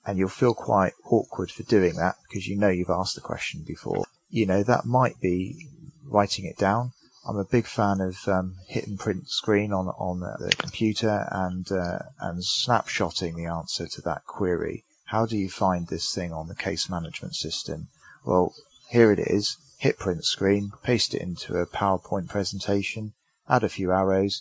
and 0.06 0.18
you'll 0.18 0.28
feel 0.28 0.54
quite 0.54 0.92
awkward 1.04 1.50
for 1.50 1.62
doing 1.62 1.96
that 1.96 2.16
because 2.28 2.46
you 2.46 2.56
know 2.56 2.68
you've 2.68 2.90
asked 2.90 3.14
the 3.14 3.20
question 3.20 3.62
before. 3.66 4.04
You 4.30 4.46
know, 4.46 4.62
that 4.62 4.84
might 4.84 5.20
be 5.20 5.68
writing 6.04 6.44
it 6.44 6.58
down 6.58 6.92
I'm 7.26 7.38
a 7.38 7.44
big 7.44 7.66
fan 7.66 8.00
of 8.00 8.28
um, 8.28 8.56
hit 8.68 8.86
and 8.86 8.98
print 8.98 9.30
screen 9.30 9.72
on 9.72 9.88
on 9.88 10.20
the 10.20 10.54
computer 10.58 11.26
and 11.30 11.70
uh, 11.72 12.00
and 12.20 12.42
snapshotting 12.42 13.34
the 13.34 13.46
answer 13.46 13.86
to 13.86 14.02
that 14.02 14.26
query. 14.26 14.84
How 15.06 15.24
do 15.24 15.36
you 15.36 15.48
find 15.48 15.88
this 15.88 16.14
thing 16.14 16.32
on 16.32 16.48
the 16.48 16.54
case 16.54 16.90
management 16.90 17.34
system? 17.34 17.88
Well, 18.24 18.54
here 18.90 19.10
it 19.10 19.18
is. 19.18 19.56
Hit 19.84 19.98
print 19.98 20.24
screen, 20.24 20.72
paste 20.82 21.12
it 21.12 21.20
into 21.20 21.58
a 21.58 21.66
PowerPoint 21.66 22.30
presentation, 22.30 23.12
add 23.50 23.62
a 23.62 23.68
few 23.68 23.92
arrows. 23.92 24.40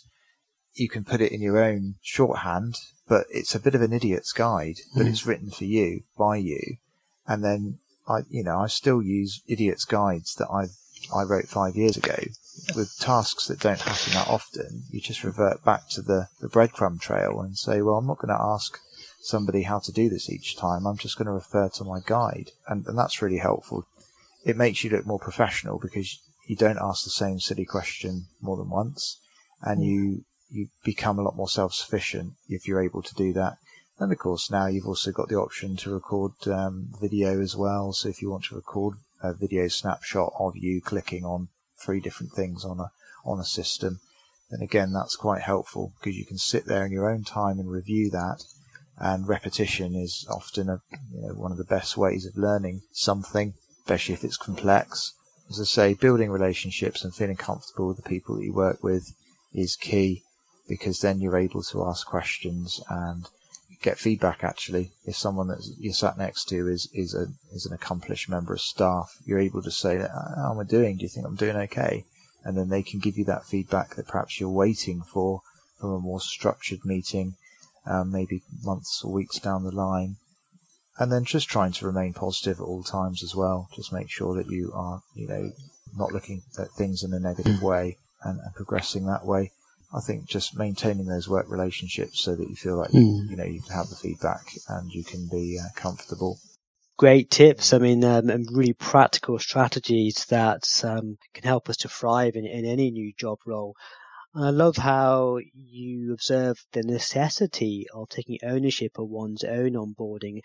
You 0.72 0.88
can 0.88 1.04
put 1.04 1.20
it 1.20 1.32
in 1.32 1.42
your 1.42 1.62
own 1.62 1.96
shorthand, 2.00 2.76
but 3.06 3.26
it's 3.28 3.54
a 3.54 3.60
bit 3.60 3.74
of 3.74 3.82
an 3.82 3.92
idiot's 3.92 4.32
guide, 4.32 4.76
but 4.96 5.04
mm. 5.04 5.10
it's 5.10 5.26
written 5.26 5.50
for 5.50 5.66
you 5.66 6.04
by 6.16 6.38
you. 6.38 6.78
And 7.26 7.44
then 7.44 7.78
I, 8.08 8.20
you 8.30 8.42
know, 8.42 8.58
I 8.58 8.68
still 8.68 9.02
use 9.02 9.42
idiots 9.46 9.84
guides 9.84 10.34
that 10.36 10.48
I 10.48 10.68
I 11.14 11.24
wrote 11.24 11.48
five 11.48 11.76
years 11.76 11.98
ago 11.98 12.16
with 12.74 12.98
tasks 12.98 13.46
that 13.48 13.60
don't 13.60 13.82
happen 13.82 14.14
that 14.14 14.28
often, 14.28 14.84
you 14.90 15.02
just 15.02 15.24
revert 15.24 15.62
back 15.62 15.90
to 15.90 16.00
the, 16.00 16.28
the 16.40 16.48
breadcrumb 16.48 16.98
trail 16.98 17.42
and 17.42 17.58
say, 17.58 17.82
well, 17.82 17.96
I'm 17.96 18.06
not 18.06 18.18
going 18.18 18.34
to 18.34 18.42
ask 18.42 18.78
somebody 19.20 19.64
how 19.64 19.78
to 19.80 19.92
do 19.92 20.08
this 20.08 20.30
each 20.30 20.56
time. 20.56 20.86
I'm 20.86 20.96
just 20.96 21.18
going 21.18 21.26
to 21.26 21.32
refer 21.32 21.68
to 21.74 21.84
my 21.84 22.00
guide. 22.06 22.52
And, 22.66 22.86
and 22.86 22.96
that's 22.96 23.20
really 23.20 23.36
helpful. 23.38 23.86
It 24.44 24.56
makes 24.56 24.84
you 24.84 24.90
look 24.90 25.06
more 25.06 25.18
professional 25.18 25.78
because 25.78 26.20
you 26.46 26.56
don't 26.56 26.78
ask 26.80 27.04
the 27.04 27.10
same 27.10 27.40
silly 27.40 27.64
question 27.64 28.26
more 28.40 28.56
than 28.56 28.68
once 28.68 29.18
and 29.62 29.82
you, 29.82 30.24
you 30.50 30.68
become 30.84 31.18
a 31.18 31.22
lot 31.22 31.36
more 31.36 31.48
self-sufficient 31.48 32.34
if 32.48 32.68
you're 32.68 32.82
able 32.82 33.02
to 33.02 33.14
do 33.14 33.32
that. 33.32 33.56
And 33.98 34.12
of 34.12 34.18
course, 34.18 34.50
now 34.50 34.66
you've 34.66 34.86
also 34.86 35.12
got 35.12 35.28
the 35.28 35.36
option 35.36 35.76
to 35.76 35.94
record 35.94 36.32
um, 36.46 36.88
video 37.00 37.40
as 37.40 37.56
well. 37.56 37.92
So 37.92 38.08
if 38.08 38.20
you 38.20 38.30
want 38.30 38.44
to 38.44 38.56
record 38.56 38.96
a 39.22 39.32
video 39.32 39.68
snapshot 39.68 40.32
of 40.38 40.56
you 40.56 40.80
clicking 40.80 41.24
on 41.24 41.48
three 41.78 42.00
different 42.00 42.32
things 42.32 42.64
on 42.64 42.80
a 42.80 42.90
on 43.24 43.40
a 43.40 43.44
system, 43.44 44.00
then 44.50 44.60
again 44.60 44.92
that's 44.92 45.16
quite 45.16 45.42
helpful 45.42 45.92
because 45.98 46.16
you 46.16 46.26
can 46.26 46.38
sit 46.38 46.66
there 46.66 46.84
in 46.84 46.92
your 46.92 47.08
own 47.08 47.24
time 47.24 47.58
and 47.58 47.70
review 47.70 48.10
that. 48.10 48.44
And 48.98 49.26
repetition 49.26 49.94
is 49.94 50.26
often 50.30 50.68
a, 50.68 50.80
you 51.12 51.22
know, 51.22 51.34
one 51.34 51.50
of 51.50 51.58
the 51.58 51.64
best 51.64 51.96
ways 51.96 52.26
of 52.26 52.36
learning 52.36 52.82
something, 52.92 53.54
especially 53.84 54.14
if 54.14 54.24
it's 54.24 54.36
complex. 54.36 55.12
As 55.50 55.60
I 55.60 55.64
say, 55.64 55.94
building 55.94 56.30
relationships 56.30 57.04
and 57.04 57.14
feeling 57.14 57.36
comfortable 57.36 57.88
with 57.88 57.98
the 57.98 58.08
people 58.08 58.36
that 58.36 58.44
you 58.44 58.54
work 58.54 58.82
with 58.82 59.14
is 59.52 59.76
key 59.76 60.22
because 60.66 61.00
then 61.00 61.20
you're 61.20 61.36
able 61.36 61.62
to 61.62 61.84
ask 61.84 62.06
questions 62.06 62.80
and 62.88 63.26
get 63.82 63.98
feedback 63.98 64.42
actually. 64.42 64.92
If 65.04 65.16
someone 65.16 65.48
that 65.48 65.62
you're 65.78 65.92
sat 65.92 66.16
next 66.16 66.46
to 66.46 66.66
is 66.66 66.88
is 66.94 67.14
a 67.14 67.26
is 67.52 67.66
an 67.66 67.74
accomplished 67.74 68.30
member 68.30 68.54
of 68.54 68.60
staff 68.62 69.18
you're 69.26 69.38
able 69.38 69.62
to 69.62 69.70
say 69.70 69.98
how 69.98 70.52
am 70.52 70.60
i 70.60 70.64
doing? 70.64 70.96
Do 70.96 71.02
you 71.02 71.10
think 71.10 71.26
i'm 71.26 71.36
doing 71.36 71.56
okay? 71.56 72.04
And 72.42 72.56
then 72.56 72.70
they 72.70 72.82
can 72.82 73.00
give 73.00 73.18
you 73.18 73.24
that 73.26 73.44
feedback 73.44 73.96
that 73.96 74.08
perhaps 74.08 74.40
you're 74.40 74.48
waiting 74.48 75.02
for 75.02 75.42
from 75.78 75.90
a 75.90 76.00
more 76.00 76.20
structured 76.20 76.84
meeting 76.86 77.34
um, 77.86 78.10
maybe 78.10 78.42
months 78.62 79.02
or 79.04 79.12
weeks 79.12 79.38
down 79.38 79.64
the 79.64 79.70
line 79.70 80.16
and 80.98 81.10
then 81.10 81.24
just 81.24 81.48
trying 81.48 81.72
to 81.72 81.86
remain 81.86 82.12
positive 82.12 82.58
at 82.60 82.64
all 82.64 82.82
times 82.82 83.22
as 83.22 83.34
well 83.34 83.68
just 83.74 83.92
make 83.92 84.10
sure 84.10 84.34
that 84.34 84.48
you 84.48 84.72
are 84.74 85.02
you 85.14 85.26
know 85.26 85.50
not 85.96 86.12
looking 86.12 86.42
at 86.58 86.70
things 86.70 87.02
in 87.02 87.12
a 87.12 87.20
negative 87.20 87.62
way 87.62 87.96
and, 88.22 88.40
and 88.40 88.54
progressing 88.54 89.06
that 89.06 89.24
way 89.24 89.50
I 89.94 90.00
think 90.00 90.26
just 90.26 90.58
maintaining 90.58 91.06
those 91.06 91.28
work 91.28 91.46
relationships 91.48 92.20
so 92.20 92.34
that 92.34 92.48
you 92.48 92.56
feel 92.56 92.76
like 92.76 92.90
mm. 92.90 93.30
you 93.30 93.36
know 93.36 93.44
you 93.44 93.62
can 93.62 93.76
have 93.76 93.88
the 93.88 93.96
feedback 93.96 94.42
and 94.68 94.90
you 94.92 95.04
can 95.04 95.28
be 95.30 95.60
uh, 95.62 95.68
comfortable. 95.76 96.38
Great 96.96 97.30
tips. 97.30 97.72
I 97.72 97.78
mean, 97.78 98.04
um, 98.04 98.28
and 98.28 98.46
really 98.52 98.72
practical 98.72 99.38
strategies 99.38 100.26
that 100.26 100.68
um, 100.84 101.16
can 101.32 101.44
help 101.44 101.68
us 101.68 101.76
to 101.78 101.88
thrive 101.88 102.34
in, 102.34 102.44
in 102.44 102.64
any 102.64 102.90
new 102.90 103.12
job 103.16 103.38
role. 103.46 103.74
I 104.36 104.50
love 104.50 104.76
how 104.76 105.38
you 105.54 106.12
observe 106.12 106.58
the 106.72 106.82
necessity 106.82 107.86
of 107.94 108.08
taking 108.08 108.38
ownership 108.42 108.98
of 108.98 109.08
one's 109.08 109.44
own 109.44 109.74
onboarding. 109.74 110.40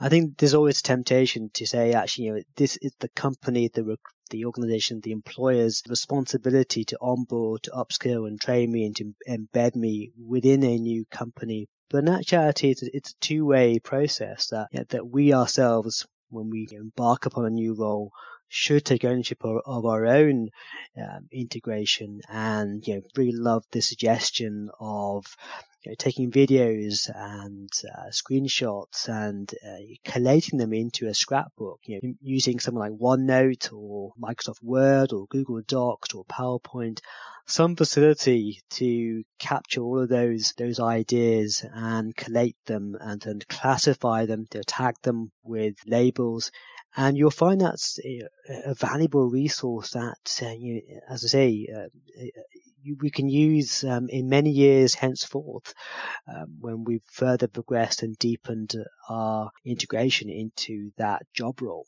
I 0.00 0.08
think 0.08 0.38
there's 0.38 0.54
always 0.54 0.80
temptation 0.80 1.50
to 1.54 1.66
say, 1.66 1.92
actually, 1.92 2.24
you 2.24 2.34
know, 2.34 2.42
this 2.56 2.78
is 2.78 2.92
the 3.00 3.10
company, 3.10 3.68
the 3.68 3.98
the 4.30 4.46
organization, 4.46 5.00
the 5.00 5.12
employer's 5.12 5.82
responsibility 5.86 6.86
to 6.86 6.98
onboard, 7.02 7.64
to 7.64 7.70
upskill 7.72 8.26
and 8.26 8.40
train 8.40 8.72
me 8.72 8.86
and 8.86 8.96
to 8.96 9.14
embed 9.28 9.76
me 9.76 10.12
within 10.18 10.62
a 10.64 10.78
new 10.78 11.04
company. 11.10 11.68
But 11.90 12.04
in 12.04 12.08
actuality, 12.08 12.70
it's 12.70 12.82
a, 12.82 12.96
it's 12.96 13.10
a 13.10 13.20
two-way 13.20 13.78
process 13.78 14.46
that, 14.46 14.68
that 14.88 15.06
we 15.06 15.34
ourselves, 15.34 16.06
when 16.30 16.48
we 16.48 16.66
embark 16.72 17.26
upon 17.26 17.44
a 17.44 17.50
new 17.50 17.74
role, 17.74 18.10
should 18.48 18.84
take 18.84 19.04
ownership 19.04 19.44
of, 19.44 19.62
of 19.66 19.86
our 19.86 20.06
own 20.06 20.50
um, 20.96 21.28
integration. 21.32 22.20
And 22.28 22.86
you 22.86 22.96
know 22.96 23.02
really 23.16 23.32
love 23.32 23.64
the 23.70 23.80
suggestion 23.80 24.70
of 24.80 25.26
you 25.84 25.90
know, 25.90 25.96
taking 25.98 26.30
videos 26.30 27.10
and 27.14 27.70
uh, 27.96 28.08
screenshots 28.10 29.08
and 29.08 29.52
uh, 29.66 30.10
collating 30.10 30.58
them 30.58 30.72
into 30.72 31.08
a 31.08 31.14
scrapbook, 31.14 31.80
you 31.84 32.00
know, 32.02 32.14
using 32.22 32.58
something 32.58 32.78
like 32.78 32.92
OneNote 32.92 33.72
or 33.72 34.12
Microsoft 34.20 34.62
Word 34.62 35.12
or 35.12 35.26
Google 35.26 35.60
Docs 35.66 36.14
or 36.14 36.24
PowerPoint, 36.24 37.00
some 37.46 37.76
facility 37.76 38.62
to 38.70 39.22
capture 39.38 39.82
all 39.82 40.00
of 40.00 40.08
those 40.08 40.54
those 40.56 40.80
ideas 40.80 41.64
and 41.74 42.16
collate 42.16 42.56
them 42.64 42.96
and 42.98 43.20
then 43.20 43.40
classify 43.48 44.24
them, 44.24 44.46
to 44.50 44.64
tag 44.64 44.94
them 45.02 45.30
with 45.42 45.74
labels 45.86 46.50
and 46.96 47.16
you'll 47.16 47.30
find 47.30 47.60
that's 47.60 47.98
a, 48.04 48.74
valuable 48.74 49.28
resource 49.28 49.90
that, 49.90 50.40
uh, 50.42 50.50
you, 50.50 50.82
as 51.08 51.24
I 51.24 51.28
say, 51.28 51.68
uh, 51.74 51.88
we 53.00 53.10
can 53.10 53.28
use 53.28 53.82
um, 53.84 54.08
in 54.08 54.28
many 54.28 54.50
years 54.50 54.94
henceforth 54.94 55.72
um, 56.28 56.56
when 56.60 56.84
we've 56.84 57.02
further 57.06 57.48
progressed 57.48 58.02
and 58.02 58.16
deepened 58.18 58.74
our 59.08 59.50
integration 59.64 60.28
into 60.28 60.90
that 60.98 61.22
job 61.34 61.62
role. 61.62 61.86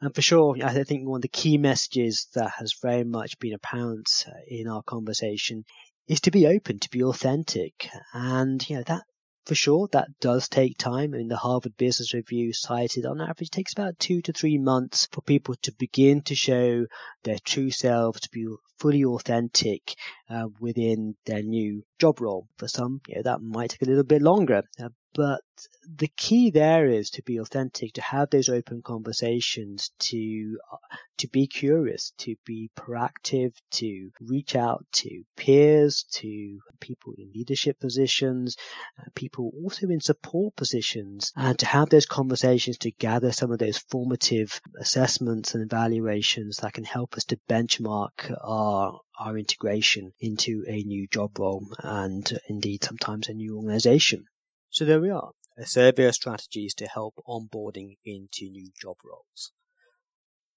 And 0.00 0.14
for 0.14 0.22
sure, 0.22 0.56
I 0.62 0.84
think 0.84 1.08
one 1.08 1.18
of 1.18 1.22
the 1.22 1.28
key 1.28 1.56
messages 1.56 2.28
that 2.34 2.50
has 2.58 2.74
very 2.82 3.04
much 3.04 3.38
been 3.38 3.54
apparent 3.54 4.26
uh, 4.28 4.32
in 4.46 4.68
our 4.68 4.82
conversation 4.82 5.64
is 6.08 6.20
to 6.22 6.30
be 6.30 6.46
open, 6.46 6.78
to 6.80 6.90
be 6.90 7.02
authentic. 7.02 7.88
And, 8.12 8.68
you 8.68 8.76
know, 8.76 8.82
that 8.86 9.04
for 9.46 9.54
sure, 9.54 9.88
that 9.92 10.08
does 10.20 10.48
take 10.48 10.78
time. 10.78 11.14
I 11.14 11.18
mean, 11.18 11.28
the 11.28 11.36
Harvard 11.36 11.76
Business 11.76 12.14
Review 12.14 12.52
cited 12.52 13.04
on 13.04 13.20
average 13.20 13.50
takes 13.50 13.72
about 13.72 13.98
two 13.98 14.22
to 14.22 14.32
three 14.32 14.58
months 14.58 15.06
for 15.12 15.20
people 15.20 15.54
to 15.62 15.72
begin 15.72 16.22
to 16.22 16.34
show 16.34 16.86
their 17.24 17.38
true 17.38 17.70
selves, 17.70 18.20
to 18.20 18.30
be 18.30 18.46
fully 18.78 19.04
authentic 19.04 19.94
uh, 20.28 20.48
within 20.60 21.16
their 21.26 21.42
new 21.42 21.82
job 21.98 22.20
role. 22.20 22.48
For 22.58 22.68
some, 22.68 23.00
you 23.08 23.16
know, 23.16 23.22
that 23.24 23.42
might 23.42 23.70
take 23.70 23.82
a 23.82 23.86
little 23.86 24.04
bit 24.04 24.22
longer, 24.22 24.62
uh, 24.82 24.88
but 25.14 25.42
the 25.88 26.10
key 26.16 26.50
there 26.50 26.88
is 26.88 27.10
to 27.10 27.22
be 27.22 27.38
authentic, 27.38 27.92
to 27.92 28.02
have 28.02 28.30
those 28.30 28.48
open 28.48 28.82
conversations, 28.82 29.92
to 30.00 30.58
uh, 30.72 30.96
to 31.18 31.28
be 31.28 31.46
curious, 31.46 32.12
to 32.18 32.34
be 32.44 32.70
proactive, 32.76 33.52
to 33.70 34.10
reach 34.20 34.56
out 34.56 34.84
to 34.90 35.22
peers, 35.36 36.04
to 36.10 36.58
people 36.80 37.12
in 37.16 37.30
leadership 37.32 37.78
positions, 37.78 38.56
uh, 38.98 39.04
people 39.14 39.52
also 39.62 39.88
in 39.88 40.00
support 40.00 40.56
positions, 40.56 41.32
and 41.36 41.58
to 41.60 41.66
have 41.66 41.90
those 41.90 42.06
conversations 42.06 42.78
to 42.78 42.90
gather 42.90 43.30
some 43.30 43.52
of 43.52 43.58
those 43.60 43.78
formative 43.78 44.60
assessments 44.80 45.54
and 45.54 45.62
evaluations 45.62 46.56
that 46.56 46.72
can 46.72 46.84
help 46.84 47.14
us 47.14 47.24
to 47.24 47.38
benchmark 47.48 48.36
our 48.42 48.98
our 49.18 49.38
integration 49.38 50.12
into 50.20 50.64
a 50.68 50.82
new 50.82 51.06
job 51.06 51.38
role 51.38 51.66
and 51.80 52.38
indeed 52.48 52.84
sometimes 52.84 53.28
a 53.28 53.34
new 53.34 53.56
organization. 53.56 54.24
So 54.70 54.84
there 54.84 55.00
we 55.00 55.10
are, 55.10 55.30
a 55.56 55.66
survey 55.66 56.06
of 56.06 56.14
strategies 56.14 56.74
to 56.74 56.86
help 56.86 57.14
onboarding 57.28 57.96
into 58.04 58.50
new 58.50 58.70
job 58.80 58.96
roles. 59.04 59.52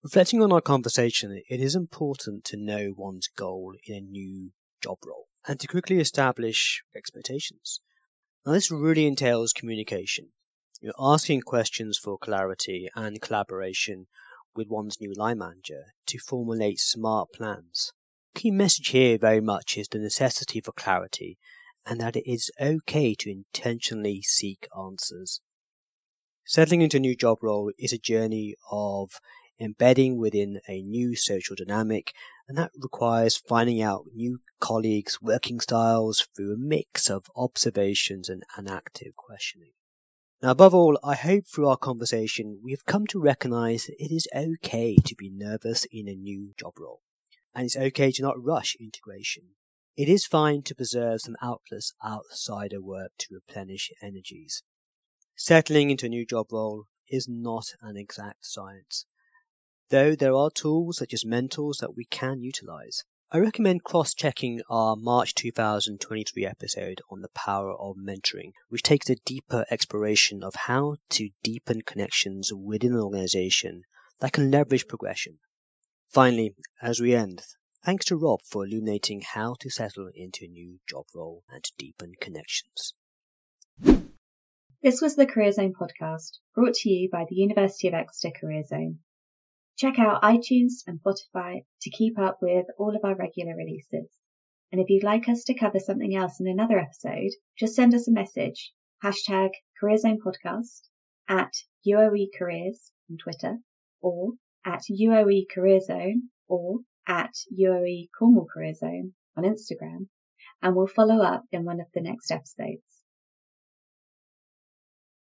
Reflecting 0.04 0.42
on 0.42 0.52
our 0.52 0.62
conversation, 0.62 1.42
it 1.50 1.60
is 1.60 1.76
important 1.76 2.44
to 2.46 2.58
know 2.58 2.94
one's 2.96 3.28
goal 3.28 3.74
in 3.86 3.96
a 3.96 4.02
new 4.02 4.52
job 4.82 4.98
role 5.06 5.28
and 5.48 5.60
to 5.60 5.68
quickly 5.68 6.00
establish 6.00 6.84
expectations. 6.96 7.82
Now, 8.46 8.54
this 8.54 8.72
really 8.72 9.06
entails 9.06 9.54
communication. 9.54 10.30
You're 10.82 10.94
asking 11.00 11.42
questions 11.42 11.98
for 11.98 12.18
clarity 12.18 12.88
and 12.96 13.22
collaboration 13.22 14.08
with 14.56 14.68
one's 14.70 15.02
new 15.02 15.14
line 15.16 15.40
manager 15.40 15.94
to 16.08 16.20
formulate 16.20 16.80
smart 16.80 17.30
plans. 17.34 17.92
The 18.38 18.42
key 18.42 18.52
message 18.52 18.90
here 18.90 19.18
very 19.18 19.42
much 19.42 19.80
is 19.80 19.88
the 19.88 19.98
necessity 19.98 20.62
for 20.62 20.72
clarity 20.72 21.40
and 21.88 22.00
that 22.00 22.16
it 22.16 22.32
is 22.32 22.52
okay 22.62 23.16
to 23.16 23.32
intentionally 23.32 24.22
seek 24.22 24.68
answers. 24.78 25.42
Settling 26.46 26.84
into 26.84 26.98
a 26.98 27.00
new 27.00 27.16
job 27.16 27.40
role 27.42 27.72
is 27.80 27.92
a 27.92 27.98
journey 27.98 28.54
of 28.72 29.20
embedding 29.60 30.20
within 30.20 30.60
a 30.70 30.84
new 30.84 31.16
social 31.16 31.56
dynamic, 31.56 32.14
and 32.48 32.56
that 32.60 32.70
requires 32.80 33.38
finding 33.38 33.82
out 33.82 34.06
new 34.14 34.42
colleagues' 34.60 35.18
working 35.20 35.60
styles 35.60 36.28
through 36.36 36.54
a 36.54 36.58
mix 36.60 37.10
of 37.10 37.26
observations 37.36 38.30
and, 38.30 38.44
and 38.56 38.70
active 38.70 39.16
questioning. 39.16 39.72
Now, 40.44 40.52
above 40.52 40.76
all, 40.76 41.00
I 41.04 41.16
hope 41.16 41.46
through 41.48 41.70
our 41.70 41.78
conversation 41.78 42.60
we 42.64 42.70
have 42.70 42.86
come 42.86 43.08
to 43.08 43.20
recognize 43.20 43.86
that 43.86 43.96
it 43.98 44.14
is 44.14 44.28
okay 44.36 44.96
to 45.06 45.16
be 45.16 45.32
nervous 45.32 45.88
in 45.92 46.08
a 46.08 46.14
new 46.14 46.54
job 46.56 46.74
role, 46.80 47.02
and 47.56 47.66
it's 47.66 47.78
okay 47.78 48.12
to 48.12 48.22
not 48.22 48.42
rush 48.42 48.76
integration. 48.80 49.44
It 49.96 50.08
is 50.08 50.26
fine 50.26 50.62
to 50.64 50.76
preserve 50.76 51.22
some 51.22 51.36
outlets 51.42 51.94
outside 52.04 52.74
of 52.74 52.84
work 52.84 53.12
to 53.20 53.34
replenish 53.34 53.92
energies. 54.02 54.62
Settling 55.36 55.90
into 55.90 56.06
a 56.06 56.10
new 56.10 56.26
job 56.26 56.52
role 56.52 56.86
is 57.10 57.28
not 57.28 57.66
an 57.82 57.98
exact 57.98 58.46
science, 58.46 59.06
though 59.90 60.16
there 60.16 60.34
are 60.34 60.52
tools 60.52 60.98
such 60.98 61.14
as 61.14 61.26
mentors 61.26 61.78
that 61.80 61.96
we 61.96 62.06
can 62.06 62.42
utilize. 62.42 63.04
I 63.30 63.40
recommend 63.40 63.84
cross 63.84 64.14
checking 64.14 64.62
our 64.70 64.96
March 64.96 65.36
2023 65.36 66.46
episode 66.46 67.02
on 67.12 67.22
the 67.22 67.30
power 67.30 67.74
of 67.74 67.98
mentoring, 67.98 68.52
which 68.70 68.84
takes 68.84 69.10
a 69.10 69.18
deeper 69.26 69.66
exploration 69.70 70.44
of 70.44 70.56
how 70.56 70.96
to 71.10 71.30
deepen 71.44 71.82
connections 71.82 72.54
within 72.54 72.94
an 72.94 73.00
organization 73.00 73.82
that 74.20 74.32
can 74.32 74.50
leverage 74.50 74.88
progression. 74.88 75.40
Finally, 76.10 76.56
as 76.82 77.00
we 77.00 77.14
end, 77.14 77.44
Thanks 77.88 78.04
to 78.08 78.18
Rob 78.18 78.42
for 78.42 78.66
illuminating 78.66 79.22
how 79.22 79.54
to 79.62 79.70
settle 79.70 80.10
into 80.14 80.44
a 80.44 80.50
new 80.50 80.80
job 80.90 81.06
role 81.16 81.46
and 81.50 81.64
deepen 81.78 82.16
connections. 82.20 82.94
This 84.84 85.00
was 85.00 85.16
the 85.16 85.26
Career 85.26 85.54
Zone 85.54 85.74
podcast, 85.74 86.40
brought 86.54 86.74
to 86.74 86.90
you 86.90 87.08
by 87.10 87.26
the 87.30 87.38
University 87.38 87.88
of 87.88 87.94
Exeter 87.94 88.34
Career 88.38 88.64
Zone. 88.64 89.00
Check 89.78 90.00
out 90.00 90.22
iTunes 90.22 90.84
and 90.86 91.00
Spotify 91.00 91.64
to 91.84 91.90
keep 91.90 92.20
up 92.20 92.40
with 92.42 92.66
all 92.78 92.94
of 92.94 93.06
our 93.06 93.16
regular 93.16 93.56
releases. 93.56 94.10
And 94.70 94.82
if 94.82 94.90
you'd 94.90 95.06
like 95.06 95.30
us 95.30 95.46
to 95.46 95.54
cover 95.54 95.80
something 95.80 96.14
else 96.14 96.42
in 96.42 96.48
another 96.48 96.78
episode, 96.78 97.32
just 97.58 97.74
send 97.74 97.94
us 97.94 98.10
a 98.10 98.12
message, 98.12 98.74
hashtag 99.02 99.52
Career 99.80 99.98
Zone 99.98 100.20
Podcast, 100.20 100.90
at 101.30 101.54
UOE 101.88 102.28
Careers 102.38 102.92
on 103.10 103.16
Twitter, 103.16 103.60
or 104.02 104.34
at 104.68 104.82
UOE 104.92 105.46
Career 105.50 105.80
Zone, 105.80 106.24
or 106.50 106.80
at 107.08 107.34
UOE 107.58 108.10
Cornwall 108.20 108.48
Career 108.54 108.74
Zone 108.74 109.14
on 109.38 109.46
Instagram, 109.46 110.10
and 110.62 110.76
we'll 110.76 110.88
follow 110.88 111.24
up 111.24 111.46
in 111.54 111.64
one 111.64 111.80
of 111.80 111.88
the 111.94 112.02
next 112.02 112.30
episodes. 112.32 112.97